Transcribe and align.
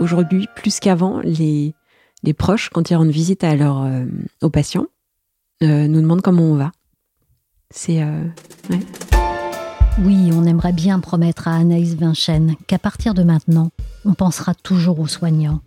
Aujourd'hui, 0.00 0.48
plus 0.56 0.80
qu'avant, 0.80 1.20
les, 1.22 1.74
les 2.22 2.32
proches, 2.32 2.70
quand 2.70 2.90
ils 2.90 2.96
rendent 2.96 3.10
visite 3.10 3.44
à 3.44 3.54
leur, 3.54 3.82
euh, 3.82 4.06
aux 4.40 4.48
patients, 4.48 4.86
euh, 5.62 5.86
nous 5.86 6.00
demandent 6.00 6.22
comment 6.22 6.42
on 6.42 6.56
va. 6.56 6.72
C'est 7.70 8.02
euh. 8.02 8.26
Oui, 10.02 10.30
on 10.32 10.46
aimerait 10.46 10.72
bien 10.72 11.00
promettre 11.00 11.48
à 11.48 11.56
Anaïs 11.56 11.94
Vinchen 11.96 12.54
qu'à 12.66 12.78
partir 12.78 13.12
de 13.12 13.22
maintenant, 13.22 13.70
on 14.06 14.14
pensera 14.14 14.54
toujours 14.54 15.00
aux 15.00 15.06
soignants. 15.06 15.60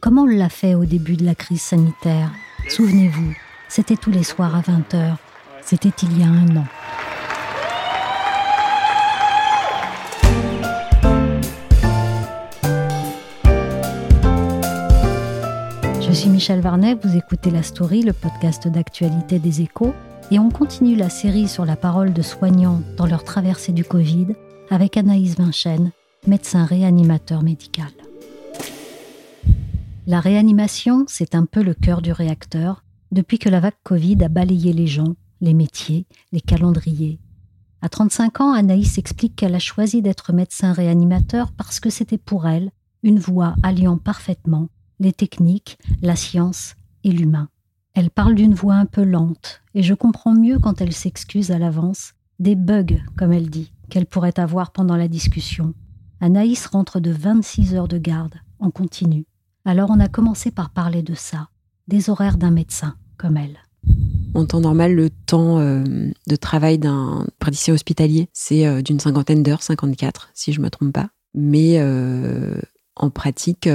Comme 0.00 0.18
on 0.18 0.26
l'a 0.26 0.48
fait 0.48 0.74
au 0.74 0.84
début 0.84 1.16
de 1.16 1.24
la 1.24 1.36
crise 1.36 1.62
sanitaire? 1.62 2.32
Souvenez-vous, 2.68 3.34
c'était 3.68 3.96
tous 3.96 4.10
les 4.10 4.24
soirs 4.24 4.56
à 4.56 4.60
20h. 4.62 5.16
C'était 5.62 5.92
il 6.02 6.18
y 6.18 6.24
a 6.24 6.28
un 6.28 6.56
an. 6.56 6.66
Je 16.16 16.22
suis 16.22 16.30
Michel 16.30 16.60
Varnet, 16.60 16.94
vous 16.94 17.14
écoutez 17.14 17.50
La 17.50 17.62
Story, 17.62 18.00
le 18.00 18.14
podcast 18.14 18.68
d'actualité 18.68 19.38
des 19.38 19.60
échos, 19.60 19.92
et 20.30 20.38
on 20.38 20.48
continue 20.48 20.96
la 20.96 21.10
série 21.10 21.46
sur 21.46 21.66
la 21.66 21.76
parole 21.76 22.14
de 22.14 22.22
soignants 22.22 22.80
dans 22.96 23.04
leur 23.04 23.22
traversée 23.22 23.72
du 23.72 23.84
Covid 23.84 24.28
avec 24.70 24.96
Anaïs 24.96 25.36
Vinchen, 25.36 25.92
médecin 26.26 26.64
réanimateur 26.64 27.42
médical. 27.42 27.90
La 30.06 30.20
réanimation, 30.20 31.04
c'est 31.06 31.34
un 31.34 31.44
peu 31.44 31.62
le 31.62 31.74
cœur 31.74 32.00
du 32.00 32.12
réacteur 32.12 32.82
depuis 33.12 33.38
que 33.38 33.50
la 33.50 33.60
vague 33.60 33.74
Covid 33.84 34.24
a 34.24 34.28
balayé 34.28 34.72
les 34.72 34.86
gens, 34.86 35.16
les 35.42 35.52
métiers, 35.52 36.06
les 36.32 36.40
calendriers. 36.40 37.20
À 37.82 37.90
35 37.90 38.40
ans, 38.40 38.54
Anaïs 38.54 38.96
explique 38.96 39.36
qu'elle 39.36 39.54
a 39.54 39.58
choisi 39.58 40.00
d'être 40.00 40.32
médecin 40.32 40.72
réanimateur 40.72 41.52
parce 41.52 41.78
que 41.78 41.90
c'était 41.90 42.16
pour 42.16 42.46
elle 42.46 42.70
une 43.02 43.18
voie 43.18 43.54
alliant 43.62 43.98
parfaitement 43.98 44.70
les 44.98 45.12
techniques, 45.12 45.78
la 46.02 46.16
science 46.16 46.74
et 47.04 47.10
l'humain. 47.10 47.48
Elle 47.94 48.10
parle 48.10 48.34
d'une 48.34 48.54
voix 48.54 48.74
un 48.74 48.86
peu 48.86 49.04
lente, 49.04 49.62
et 49.74 49.82
je 49.82 49.94
comprends 49.94 50.34
mieux 50.34 50.58
quand 50.58 50.80
elle 50.80 50.92
s'excuse 50.92 51.50
à 51.50 51.58
l'avance 51.58 52.12
des 52.38 52.54
bugs, 52.54 53.02
comme 53.16 53.32
elle 53.32 53.48
dit, 53.48 53.72
qu'elle 53.88 54.06
pourrait 54.06 54.38
avoir 54.38 54.72
pendant 54.72 54.96
la 54.96 55.08
discussion. 55.08 55.74
Anaïs 56.20 56.66
rentre 56.66 57.00
de 57.00 57.10
26 57.10 57.74
heures 57.74 57.88
de 57.88 57.98
garde, 57.98 58.34
en 58.58 58.70
continu. 58.70 59.26
Alors 59.64 59.90
on 59.90 60.00
a 60.00 60.08
commencé 60.08 60.50
par 60.50 60.70
parler 60.70 61.02
de 61.02 61.14
ça, 61.14 61.48
des 61.88 62.10
horaires 62.10 62.36
d'un 62.36 62.50
médecin, 62.50 62.96
comme 63.16 63.36
elle. 63.36 63.58
En 64.34 64.44
temps 64.44 64.60
normal, 64.60 64.94
le 64.94 65.08
temps 65.08 65.58
euh, 65.60 65.82
de 66.26 66.36
travail 66.36 66.78
d'un 66.78 67.26
praticien 67.38 67.72
hospitalier, 67.72 68.28
c'est 68.32 68.66
euh, 68.66 68.82
d'une 68.82 69.00
cinquantaine 69.00 69.42
d'heures, 69.42 69.62
54, 69.62 70.30
si 70.34 70.52
je 70.52 70.60
ne 70.60 70.64
me 70.64 70.70
trompe 70.70 70.92
pas. 70.92 71.08
Mais 71.34 71.78
euh, 71.78 72.60
en 72.96 73.10
pratique, 73.10 73.68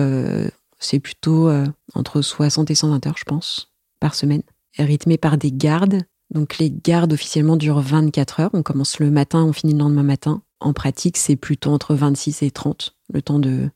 c'est 0.82 1.00
plutôt 1.00 1.48
euh, 1.48 1.66
entre 1.94 2.22
60 2.22 2.70
et 2.72 2.76
120 2.76 3.08
heures, 3.08 3.17
je 3.17 3.23
pense, 3.23 3.72
par 4.00 4.16
semaine, 4.16 4.44
rythmé 4.78 5.17
par 5.17 5.38
des 5.38 5.52
gardes. 5.52 6.02
Donc 6.33 6.58
les 6.58 6.72
gardes 6.72 7.14
officiellement 7.14 7.55
durent 7.55 7.82
24 7.82 8.39
heures. 8.42 8.50
On 8.54 8.64
commence 8.64 9.00
le 9.00 9.11
matin, 9.11 9.44
on 9.44 9.54
finit 9.54 9.73
le 9.73 9.80
lendemain 9.80 10.04
matin. 10.04 10.42
En 10.60 10.73
pratique, 10.73 11.17
c'est 11.17 11.36
plutôt 11.36 11.72
entre 11.72 11.95
26 11.95 12.44
et 12.44 12.52
30, 12.52 12.95
le 13.14 13.22
temps 13.22 13.39
de 13.39 13.70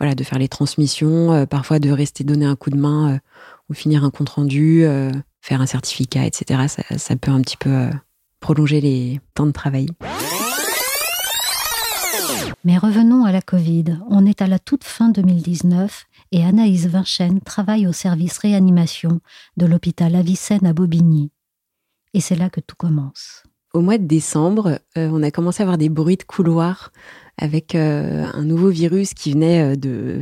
voilà 0.00 0.14
de 0.14 0.22
faire 0.22 0.38
les 0.38 0.48
transmissions, 0.48 1.32
euh, 1.32 1.46
parfois 1.46 1.80
de 1.80 1.90
rester 1.90 2.22
donner 2.22 2.46
un 2.46 2.56
coup 2.56 2.70
de 2.70 2.76
main 2.76 3.14
euh, 3.14 3.18
ou 3.68 3.74
finir 3.74 4.04
un 4.04 4.10
compte 4.10 4.30
rendu, 4.30 4.86
faire 5.42 5.60
un 5.60 5.66
certificat, 5.66 6.24
etc. 6.24 6.68
Ça, 6.68 6.82
ça 6.96 7.16
peut 7.16 7.30
un 7.30 7.42
petit 7.42 7.58
peu 7.58 7.90
prolonger 8.40 8.80
les 8.80 9.20
temps 9.34 9.44
de 9.44 9.52
travail. 9.52 9.88
Mais 12.64 12.78
revenons 12.78 13.24
à 13.24 13.32
la 13.32 13.40
Covid. 13.40 13.98
On 14.08 14.26
est 14.26 14.42
à 14.42 14.46
la 14.46 14.58
toute 14.58 14.84
fin 14.84 15.08
2019 15.10 16.06
et 16.32 16.44
Anaïs 16.44 16.86
Vinchen 16.86 17.40
travaille 17.40 17.86
au 17.86 17.92
service 17.92 18.38
réanimation 18.38 19.20
de 19.56 19.66
l'hôpital 19.66 20.14
Avicenne 20.14 20.66
à 20.66 20.72
Bobigny. 20.72 21.30
Et 22.14 22.20
c'est 22.20 22.36
là 22.36 22.50
que 22.50 22.60
tout 22.60 22.76
commence. 22.76 23.42
Au 23.74 23.80
mois 23.80 23.98
de 23.98 24.06
décembre, 24.06 24.80
euh, 24.96 25.10
on 25.12 25.22
a 25.22 25.30
commencé 25.30 25.62
à 25.62 25.64
avoir 25.64 25.78
des 25.78 25.88
bruits 25.88 26.16
de 26.16 26.22
couloir 26.22 26.92
avec 27.36 27.74
euh, 27.74 28.26
un 28.32 28.44
nouveau 28.44 28.70
virus 28.70 29.14
qui 29.14 29.32
venait 29.32 29.72
euh, 29.72 29.76
de, 29.76 30.20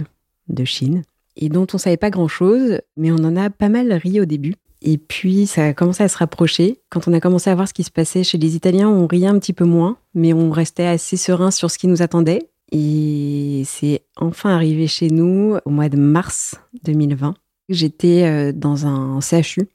de 0.49 0.65
Chine 0.65 1.03
et 1.37 1.49
dont 1.49 1.67
on 1.73 1.79
savait 1.79 1.97
pas 1.97 2.11
grand-chose, 2.11 2.81
mais 2.97 3.13
on 3.13 3.17
en 3.17 3.37
a 3.37 3.51
pas 3.51 3.69
mal 3.69 3.93
ri 3.93 4.21
au 4.21 4.25
début. 4.25 4.55
Et 4.83 4.99
puis 4.99 5.47
ça 5.47 5.67
a 5.67 5.73
commencé 5.75 6.03
à 6.03 6.09
se 6.09 6.19
rapprocher. 6.19 6.81
Quand 6.91 7.09
on 7.09 7.13
a 7.13 7.21
commencé 7.21 7.51
à 7.51 7.55
voir 7.55 7.69
ce 7.69 7.75
qui 7.75 7.83
se 7.83 7.91
passait 7.91 8.25
chez 8.25 8.39
les 8.39 8.57
Italiens, 8.57 8.89
on 8.89 9.07
riait 9.07 9.27
un 9.27 9.39
petit 9.39 9.53
peu 9.53 9.65
moins, 9.65 9.99
mais 10.15 10.33
on 10.33 10.51
restait 10.51 10.87
assez 10.87 11.17
serein 11.17 11.51
sur 11.51 11.71
ce 11.71 11.79
qui 11.79 11.87
nous 11.87 12.03
attendait. 12.03 12.51
Et 12.73 13.63
c'est 13.65 14.03
enfin 14.17 14.51
arrivé 14.51 14.87
chez 14.87 15.09
nous 15.09 15.57
au 15.65 15.71
mois 15.71 15.89
de 15.89 15.97
mars 15.97 16.57
2020. 16.85 17.35
J'étais 17.69 18.25
euh, 18.25 18.53
dans 18.53 18.87
un 18.87 19.21
CHU 19.21 19.69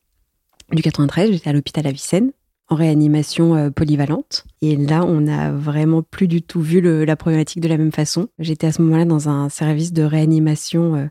du 0.72 0.82
93, 0.82 1.32
j'étais 1.32 1.50
à 1.50 1.54
l'hôpital 1.54 1.86
Avicenne 1.88 2.32
en 2.70 2.76
réanimation 2.76 3.56
euh, 3.56 3.70
polyvalente. 3.70 4.46
Et 4.62 4.78
là, 4.78 5.04
on 5.04 5.22
n'a 5.22 5.52
vraiment 5.52 6.02
plus 6.02 6.28
du 6.28 6.42
tout 6.42 6.62
vu 6.62 6.80
la 6.82 7.16
problématique 7.18 7.62
de 7.62 7.68
la 7.68 7.78
même 7.78 7.92
façon. 7.92 8.30
J'étais 8.40 8.68
à 8.68 8.72
ce 8.72 8.82
moment-là 8.82 9.04
dans 9.04 9.28
un 9.28 9.50
service 9.50 9.92
de 9.92 10.04
réanimation 10.04 10.96
euh, 10.96 11.06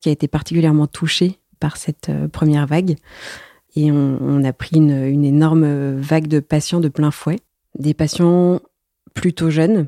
qui 0.00 0.08
a 0.08 0.12
été 0.12 0.28
particulièrement 0.28 0.86
touché 0.86 1.39
par 1.60 1.76
cette 1.76 2.08
euh, 2.08 2.26
première 2.26 2.66
vague. 2.66 2.96
Et 3.76 3.92
on, 3.92 4.42
a 4.42 4.52
pris 4.52 4.78
une, 4.78 5.24
énorme 5.24 5.94
vague 6.00 6.26
de 6.26 6.40
patients 6.40 6.80
de 6.80 6.88
plein 6.88 7.12
fouet. 7.12 7.38
Des 7.78 7.94
patients 7.94 8.60
plutôt 9.14 9.48
jeunes 9.48 9.86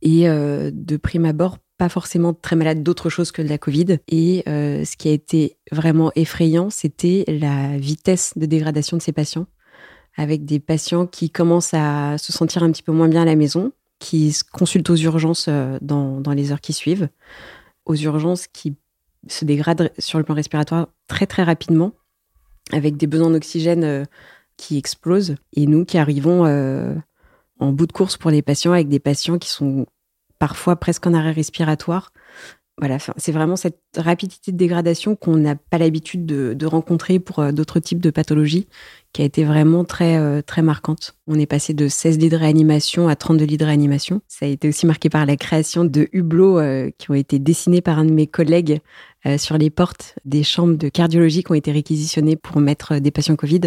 et 0.00 0.28
euh, 0.28 0.70
de 0.72 0.96
prime 0.96 1.24
abord 1.24 1.58
pas 1.76 1.88
forcément 1.88 2.32
très 2.32 2.54
malades 2.54 2.84
d'autre 2.84 3.10
chose 3.10 3.32
que 3.32 3.42
de 3.42 3.48
la 3.48 3.58
Covid. 3.58 3.98
Et 4.06 4.44
euh, 4.48 4.84
ce 4.84 4.96
qui 4.96 5.08
a 5.08 5.10
été 5.10 5.56
vraiment 5.72 6.12
effrayant, 6.14 6.70
c'était 6.70 7.24
la 7.26 7.76
vitesse 7.76 8.32
de 8.36 8.46
dégradation 8.46 8.96
de 8.96 9.02
ces 9.02 9.12
patients, 9.12 9.46
avec 10.16 10.44
des 10.44 10.60
patients 10.60 11.06
qui 11.06 11.28
commencent 11.28 11.74
à 11.74 12.16
se 12.18 12.32
sentir 12.32 12.62
un 12.62 12.70
petit 12.70 12.84
peu 12.84 12.92
moins 12.92 13.08
bien 13.08 13.22
à 13.22 13.26
la 13.26 13.36
maison, 13.36 13.72
qui 13.98 14.32
se 14.32 14.44
consultent 14.44 14.88
aux 14.88 14.96
urgences 14.96 15.48
dans 15.82 16.32
les 16.34 16.52
heures 16.52 16.60
qui 16.60 16.72
suivent, 16.72 17.08
aux 17.84 17.96
urgences 17.96 18.46
qui 18.46 18.76
se 19.28 19.44
dégradent 19.44 19.90
sur 19.98 20.18
le 20.18 20.24
plan 20.24 20.34
respiratoire 20.34 20.88
très 21.08 21.26
très 21.26 21.42
rapidement, 21.42 21.92
avec 22.72 22.96
des 22.96 23.06
besoins 23.06 23.30
d'oxygène 23.30 23.84
euh, 23.84 24.04
qui 24.56 24.78
explosent, 24.78 25.36
et 25.54 25.66
nous 25.66 25.84
qui 25.84 25.98
arrivons 25.98 26.46
euh, 26.46 26.94
en 27.58 27.72
bout 27.72 27.86
de 27.86 27.92
course 27.92 28.16
pour 28.16 28.30
les 28.30 28.42
patients, 28.42 28.72
avec 28.72 28.88
des 28.88 29.00
patients 29.00 29.38
qui 29.38 29.48
sont 29.48 29.86
parfois 30.38 30.76
presque 30.76 31.06
en 31.06 31.14
arrêt 31.14 31.32
respiratoire. 31.32 32.12
Voilà, 32.78 32.98
c'est 33.16 33.32
vraiment 33.32 33.56
cette 33.56 33.80
rapidité 33.96 34.52
de 34.52 34.58
dégradation 34.58 35.16
qu'on 35.16 35.36
n'a 35.36 35.54
pas 35.54 35.78
l'habitude 35.78 36.26
de, 36.26 36.66
rencontrer 36.66 37.18
pour 37.18 37.38
euh, 37.38 37.50
d'autres 37.50 37.80
types 37.80 38.00
de 38.00 38.10
pathologies, 38.10 38.68
qui 39.14 39.22
a 39.22 39.24
été 39.24 39.44
vraiment 39.44 39.84
très, 39.84 40.18
euh, 40.18 40.42
très 40.42 40.60
marquante. 40.60 41.14
On 41.26 41.38
est 41.38 41.46
passé 41.46 41.72
de 41.72 41.88
16 41.88 42.18
lits 42.18 42.28
de 42.28 42.36
réanimation 42.36 43.08
à 43.08 43.16
32 43.16 43.46
lits 43.46 43.56
de 43.56 43.64
réanimation. 43.64 44.20
Ça 44.28 44.44
a 44.44 44.48
été 44.50 44.68
aussi 44.68 44.84
marqué 44.84 45.08
par 45.08 45.24
la 45.24 45.38
création 45.38 45.86
de 45.86 46.08
hublots 46.12 46.58
euh, 46.58 46.90
qui 46.98 47.10
ont 47.10 47.14
été 47.14 47.38
dessinés 47.38 47.80
par 47.80 47.98
un 47.98 48.04
de 48.04 48.12
mes 48.12 48.26
collègues 48.26 48.80
sur 49.38 49.58
les 49.58 49.70
portes 49.70 50.14
des 50.24 50.44
chambres 50.44 50.76
de 50.76 50.88
cardiologie 50.88 51.42
qui 51.42 51.50
ont 51.50 51.56
été 51.56 51.72
réquisitionnées 51.72 52.36
pour 52.36 52.60
mettre 52.60 53.00
des 53.00 53.10
patients 53.10 53.34
Covid 53.34 53.62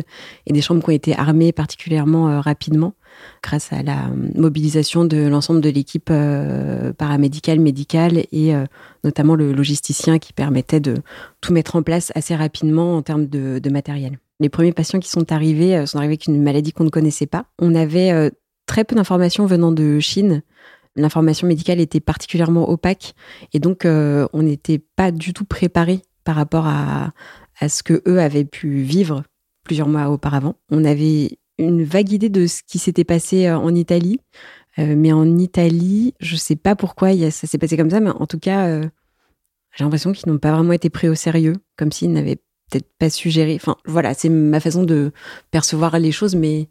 et 0.46 0.54
des 0.54 0.62
chambres 0.62 0.82
qui 0.82 0.90
ont 0.90 0.94
été 0.94 1.14
armées 1.14 1.52
particulièrement 1.52 2.40
rapidement 2.40 2.94
grâce 3.42 3.72
à 3.72 3.84
la 3.84 4.10
mobilisation 4.36 5.06
de 5.06 5.28
l'ensemble 5.28 5.62
de 5.62 5.70
l'équipe 5.70 6.10
euh, 6.12 6.94
paramédicale, 6.94 7.60
médicale 7.60 8.24
et 8.32 8.56
euh, 8.56 8.66
notamment 9.04 9.36
le 9.36 9.54
logisticien 9.54 10.20
qui 10.20 10.34
permettait 10.34 10.80
de 10.80 10.96
tout 11.42 11.54
mettre 11.54 11.76
en 11.76 11.84
place 11.84 12.12
assez 12.16 12.36
rapidement 12.36 12.98
en 12.98 13.02
termes 13.02 13.28
de, 13.28 13.70
matériel. 13.70 14.20
Les 14.40 14.50
premiers 14.50 14.72
patients 14.72 15.00
qui 15.00 15.10
sont 15.10 15.32
arrivés 15.32 15.76
euh, 15.76 15.86
sont 15.86 15.98
arrivés 15.98 16.14
avec 16.14 16.28
une 16.28 16.42
maladie 16.42 16.72
qu'on 16.72 16.86
ne 16.86 16.90
connaissait 16.90 17.28
pas. 17.28 17.46
On 17.60 17.76
avait 17.76 18.32
très 18.66 18.84
peu 18.84 18.96
d'informations 18.96 19.46
venant 19.46 19.72
de 19.72 20.00
Chine. 20.00 20.42
L'information 20.96 21.48
médicale 21.48 21.80
était 21.80 22.00
particulièrement 22.00 22.70
opaque 22.70 23.14
et 23.54 23.60
donc 23.60 23.86
on 23.86 24.42
n'était 24.42 24.80
pas 24.80 25.12
du 25.12 25.34
tout 25.34 25.46
préparé 25.46 26.02
par 26.24 26.36
rapport 26.36 26.66
à, 26.66 27.12
à 27.60 27.70
ce 27.70 27.84
que 27.84 28.02
eux 28.08 28.20
avaient 28.20 28.46
pu 28.46 28.82
vivre 28.82 29.24
plusieurs 29.64 29.88
mois 29.88 30.10
auparavant. 30.10 30.56
On 30.72 30.84
avait 30.84 31.38
une 31.64 31.84
vague 31.84 32.12
idée 32.12 32.30
de 32.30 32.48
ce 32.48 32.62
qui 32.66 32.80
s'était 32.80 33.04
passé 33.04 33.48
euh, 33.48 33.58
en 33.58 33.74
Italie, 33.76 34.20
mais 34.78 35.12
en 35.12 35.38
Italie, 35.38 36.14
je 36.22 36.38
sais 36.38 36.56
pas 36.56 36.74
pourquoi 36.74 37.10
ça 37.32 37.48
s'est 37.48 37.58
passé 37.58 37.76
comme 37.76 37.90
ça, 37.90 38.00
mais 38.00 38.12
en 38.12 38.26
tout 38.26 38.40
cas, 38.40 38.82
j'ai 39.76 39.84
l'impression 39.84 40.14
qu'ils 40.14 40.32
n'ont 40.32 40.38
pas 40.38 40.54
vraiment 40.54 40.72
été 40.72 40.90
pris 40.90 41.10
au 41.10 41.16
sérieux, 41.16 41.56
comme 41.76 41.92
s'ils 41.92 42.14
n'avaient 42.14 42.38
peut-être 42.70 42.88
pas 42.98 43.10
suggéré. 43.10 43.56
Enfin, 43.56 43.76
voilà, 43.86 44.14
c'est 44.14 44.30
ma 44.30 44.62
façon 44.62 44.84
de 44.84 45.12
percevoir 45.52 46.00
les 46.00 46.14
choses, 46.14 46.36
mais 46.36 46.70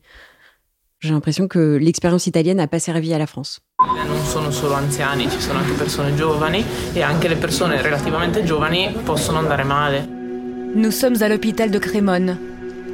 j'ai 1.00 1.10
l'impression 1.10 1.48
que 1.48 1.76
l'expérience 1.76 2.26
italienne 2.26 2.56
n'a 2.56 2.66
pas 2.66 2.80
servi 2.80 3.12
à 3.14 3.18
la 3.18 3.26
France. 3.26 3.60
Non 3.78 4.24
sono 4.24 4.50
solo 4.50 4.74
anziani, 4.74 5.28
ci 5.30 5.40
sono 5.40 5.60
anche 5.60 5.72
persone 5.72 6.14
giovani 6.14 6.64
e 6.92 7.02
anche 7.02 7.28
le 7.28 7.36
persone 7.36 7.80
relativamente 7.80 8.42
giovani 8.42 8.92
possono 9.04 9.38
andare 9.38 9.64
male. 9.64 10.08
Nous 10.74 10.90
sommes 10.90 11.22
à 11.22 11.28
l'hôpital 11.28 11.70
de 11.70 11.78
Crémone, 11.78 12.36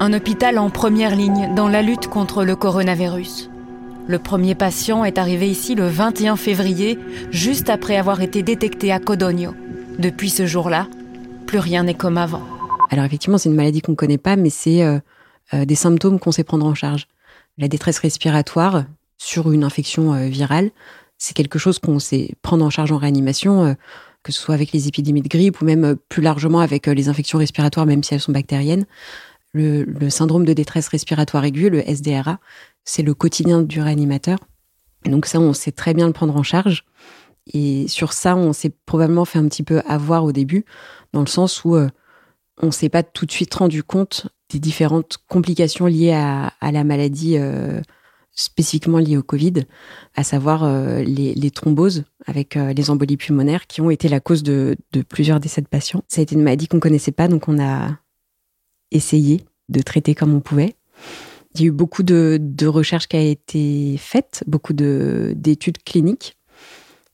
un 0.00 0.12
hôpital 0.12 0.58
en 0.58 0.70
première 0.70 1.14
ligne 1.14 1.54
dans 1.54 1.68
la 1.68 1.82
lutte 1.82 2.08
contre 2.08 2.44
le 2.44 2.56
coronavirus. 2.56 3.50
Le 4.06 4.18
premier 4.18 4.54
patient 4.54 5.04
est 5.04 5.18
arrivé 5.18 5.48
ici 5.48 5.74
le 5.74 5.86
21 5.88 6.36
février, 6.36 6.98
juste 7.30 7.70
après 7.70 7.96
avoir 7.96 8.20
été 8.20 8.42
détecté 8.42 8.92
à 8.92 8.98
Codogno. 8.98 9.54
Depuis 9.98 10.30
ce 10.30 10.46
jour-là, 10.46 10.88
plus 11.46 11.58
rien 11.58 11.84
n'est 11.84 11.94
comme 11.94 12.18
avant. 12.18 12.42
Alors 12.90 13.04
effectivement, 13.04 13.38
c'est 13.38 13.48
une 13.48 13.54
maladie 13.54 13.80
qu'on 13.80 13.92
ne 13.92 13.96
connaît 13.96 14.18
pas, 14.18 14.36
mais 14.36 14.50
c'est 14.50 14.82
euh, 14.82 14.98
euh, 15.54 15.64
des 15.64 15.74
symptômes 15.74 16.18
qu'on 16.18 16.32
sait 16.32 16.44
prendre 16.44 16.66
en 16.66 16.74
charge. 16.74 17.06
La 17.56 17.68
détresse 17.68 17.98
respiratoire 17.98 18.84
sur 19.16 19.52
une 19.52 19.64
infection 19.64 20.12
euh, 20.12 20.26
virale, 20.26 20.70
c'est 21.16 21.34
quelque 21.34 21.58
chose 21.58 21.78
qu'on 21.78 21.98
sait 21.98 22.32
prendre 22.42 22.64
en 22.64 22.70
charge 22.70 22.92
en 22.92 22.98
réanimation, 22.98 23.76
que 24.24 24.32
ce 24.32 24.40
soit 24.40 24.54
avec 24.54 24.72
les 24.72 24.88
épidémies 24.88 25.22
de 25.22 25.28
grippe 25.28 25.62
ou 25.62 25.64
même 25.64 25.96
plus 26.08 26.20
largement 26.20 26.58
avec 26.58 26.88
les 26.88 27.08
infections 27.08 27.38
respiratoires, 27.38 27.86
même 27.86 28.02
si 28.02 28.12
elles 28.12 28.20
sont 28.20 28.32
bactériennes. 28.32 28.84
Le, 29.54 30.10
syndrome 30.10 30.44
de 30.44 30.52
détresse 30.52 30.88
respiratoire 30.88 31.44
aiguë, 31.44 31.70
le 31.70 31.80
SDRA, 31.88 32.38
c'est 32.84 33.02
le 33.02 33.14
quotidien 33.14 33.62
du 33.62 33.80
réanimateur. 33.80 34.38
Donc 35.06 35.26
ça, 35.26 35.40
on 35.40 35.52
sait 35.52 35.72
très 35.72 35.94
bien 35.94 36.06
le 36.06 36.12
prendre 36.12 36.36
en 36.36 36.42
charge. 36.42 36.84
Et 37.52 37.88
sur 37.88 38.12
ça, 38.12 38.36
on 38.36 38.52
s'est 38.52 38.72
probablement 38.84 39.24
fait 39.24 39.38
un 39.38 39.48
petit 39.48 39.62
peu 39.62 39.80
avoir 39.86 40.24
au 40.24 40.32
début, 40.32 40.64
dans 41.12 41.20
le 41.20 41.26
sens 41.26 41.64
où 41.64 41.76
on 41.76 42.66
ne 42.66 42.70
s'est 42.70 42.88
pas 42.88 43.02
tout 43.02 43.26
de 43.26 43.32
suite 43.32 43.54
rendu 43.54 43.82
compte 43.82 44.26
des 44.50 44.58
différentes 44.58 45.18
complications 45.28 45.86
liées 45.86 46.12
à, 46.12 46.52
la 46.60 46.84
maladie 46.84 47.36
euh, 47.38 47.80
spécifiquement 48.32 48.98
liée 48.98 49.16
au 49.16 49.22
Covid, 49.22 49.64
à 50.14 50.22
savoir 50.22 50.64
euh, 50.64 51.02
les, 51.02 51.50
thromboses 51.50 52.04
avec 52.26 52.56
euh, 52.56 52.72
les 52.72 52.90
embolies 52.90 53.16
pulmonaires 53.16 53.66
qui 53.66 53.80
ont 53.80 53.90
été 53.90 54.08
la 54.08 54.20
cause 54.20 54.42
de, 54.42 54.76
plusieurs 55.08 55.40
décès 55.40 55.60
de 55.60 55.66
patients. 55.66 56.02
Ça 56.08 56.20
a 56.20 56.22
été 56.22 56.34
une 56.34 56.42
maladie 56.42 56.68
qu'on 56.68 56.76
ne 56.76 56.82
connaissait 56.82 57.12
pas, 57.12 57.28
donc 57.28 57.48
on 57.48 57.58
a 57.60 57.96
essayé 58.94 59.44
de 59.68 59.82
traiter 59.82 60.14
comme 60.14 60.32
on 60.34 60.40
pouvait. 60.40 60.76
Il 61.54 61.60
y 61.60 61.64
a 61.64 61.66
eu 61.66 61.72
beaucoup 61.72 62.02
de, 62.02 62.66
recherches 62.66 63.06
qui 63.06 63.16
a 63.16 63.20
été 63.20 63.96
faites, 63.98 64.42
beaucoup 64.46 64.72
d'études 64.72 65.82
cliniques. 65.84 66.36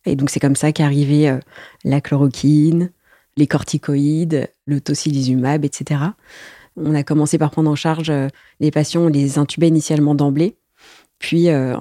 Et 0.06 0.16
donc 0.16 0.30
c'est 0.30 0.40
comme 0.40 0.56
ça 0.56 0.72
qu'est 0.72 0.82
arrivée 0.82 1.38
la 1.84 2.00
chloroquine, 2.00 2.90
les 3.36 3.46
corticoïdes, 3.46 4.48
le 4.66 4.80
tocilizumab, 4.80 5.64
etc. 5.64 6.00
On 6.76 6.94
a 6.94 7.02
commencé 7.02 7.38
par 7.38 7.50
prendre 7.50 7.70
en 7.70 7.74
charge 7.74 8.10
euh, 8.10 8.28
les 8.60 8.70
patients, 8.70 9.02
on 9.02 9.08
les 9.08 9.38
intubait 9.38 9.68
initialement 9.68 10.14
d'emblée. 10.14 10.56
Puis, 11.18 11.48
euh, 11.48 11.76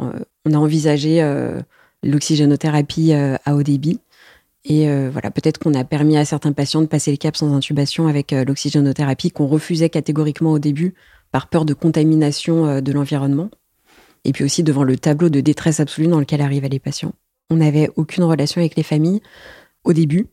on 0.46 0.54
a 0.54 0.58
envisagé 0.58 1.22
euh, 1.22 1.62
l'oxygénothérapie 2.04 3.14
à 3.14 3.56
haut 3.56 3.64
débit. 3.64 4.00
Et 4.66 4.88
voilà, 5.10 5.32
peut-être 5.32 5.58
qu'on 5.58 5.74
a 5.74 5.86
permis 5.86 6.18
à 6.18 6.26
certains 6.26 6.52
patients 6.52 6.82
de 6.82 6.88
passer 6.88 7.12
le 7.12 7.18
cap 7.18 7.38
sans 7.38 7.54
intubation 7.54 8.08
avec 8.08 8.32
l'oxygénothérapie 8.32 9.32
qu'on 9.32 9.48
refusait 9.48 9.90
catégoriquement 9.90 10.52
au 10.52 10.60
début 10.60 10.96
par 11.32 11.48
peur 11.48 11.64
de 11.64 11.74
contamination 11.74 12.82
de 12.82 12.92
l'environnement. 12.92 13.50
Et 14.26 14.34
puis 14.34 14.44
aussi 14.44 14.64
devant 14.64 14.84
le 14.84 14.98
tableau 14.98 15.30
de 15.30 15.40
détresse 15.40 15.80
absolue 15.80 16.08
dans 16.08 16.20
lequel 16.20 16.42
arrivaient 16.42 16.70
les 16.70 16.80
patients. 16.80 17.14
On 17.50 17.56
n'avait 17.56 17.90
aucune 17.96 18.24
relation 18.26 18.60
avec 18.60 18.76
les 18.76 18.84
familles 18.84 19.22
au 19.84 19.94
début. 19.94 20.28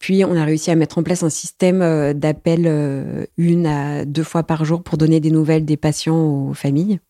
Puis 0.00 0.24
on 0.24 0.34
a 0.34 0.44
réussi 0.44 0.70
à 0.70 0.76
mettre 0.76 0.98
en 0.98 1.02
place 1.02 1.22
un 1.22 1.30
système 1.30 1.82
euh, 1.82 2.14
d'appel 2.14 2.64
euh, 2.66 3.26
une 3.36 3.66
à 3.66 4.04
deux 4.06 4.24
fois 4.24 4.42
par 4.42 4.64
jour 4.64 4.82
pour 4.82 4.96
donner 4.96 5.20
des 5.20 5.30
nouvelles 5.30 5.66
des 5.66 5.76
patients 5.76 6.48
aux 6.48 6.54
familles. 6.54 7.00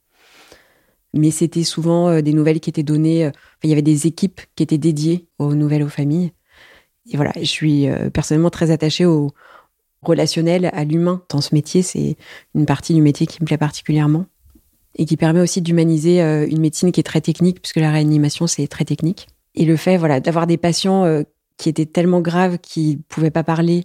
Mais 1.14 1.30
c'était 1.30 1.62
souvent 1.62 2.08
euh, 2.08 2.20
des 2.20 2.32
nouvelles 2.32 2.60
qui 2.60 2.68
étaient 2.68 2.82
données. 2.82 3.30
il 3.62 3.70
y 3.70 3.72
avait 3.72 3.80
des 3.80 4.06
équipes 4.08 4.40
qui 4.56 4.64
étaient 4.64 4.76
dédiées 4.76 5.28
aux 5.38 5.54
nouvelles 5.54 5.84
aux 5.84 5.88
familles. 5.88 6.32
Et 7.10 7.16
voilà, 7.16 7.32
je 7.36 7.44
suis 7.44 7.88
personnellement 8.12 8.50
très 8.50 8.70
attachée 8.70 9.04
au 9.04 9.32
relationnel, 10.02 10.70
à 10.72 10.84
l'humain 10.84 11.22
dans 11.28 11.40
ce 11.40 11.54
métier. 11.54 11.82
C'est 11.82 12.16
une 12.54 12.66
partie 12.66 12.94
du 12.94 13.02
métier 13.02 13.26
qui 13.26 13.38
me 13.42 13.46
plaît 13.46 13.58
particulièrement 13.58 14.26
et 14.94 15.04
qui 15.04 15.16
permet 15.16 15.40
aussi 15.40 15.60
d'humaniser 15.60 16.20
une 16.20 16.60
médecine 16.60 16.92
qui 16.92 17.00
est 17.00 17.04
très 17.04 17.20
technique, 17.20 17.60
puisque 17.60 17.76
la 17.76 17.90
réanimation 17.90 18.46
c'est 18.46 18.66
très 18.68 18.84
technique. 18.84 19.28
Et 19.54 19.64
le 19.64 19.76
fait, 19.76 19.96
voilà, 19.96 20.20
d'avoir 20.20 20.46
des 20.46 20.56
patients 20.56 21.24
qui 21.60 21.68
était 21.68 21.86
tellement 21.86 22.20
grave 22.20 22.58
qu'ils 22.58 22.96
ne 22.96 23.02
pouvaient 23.08 23.30
pas 23.30 23.44
parler, 23.44 23.84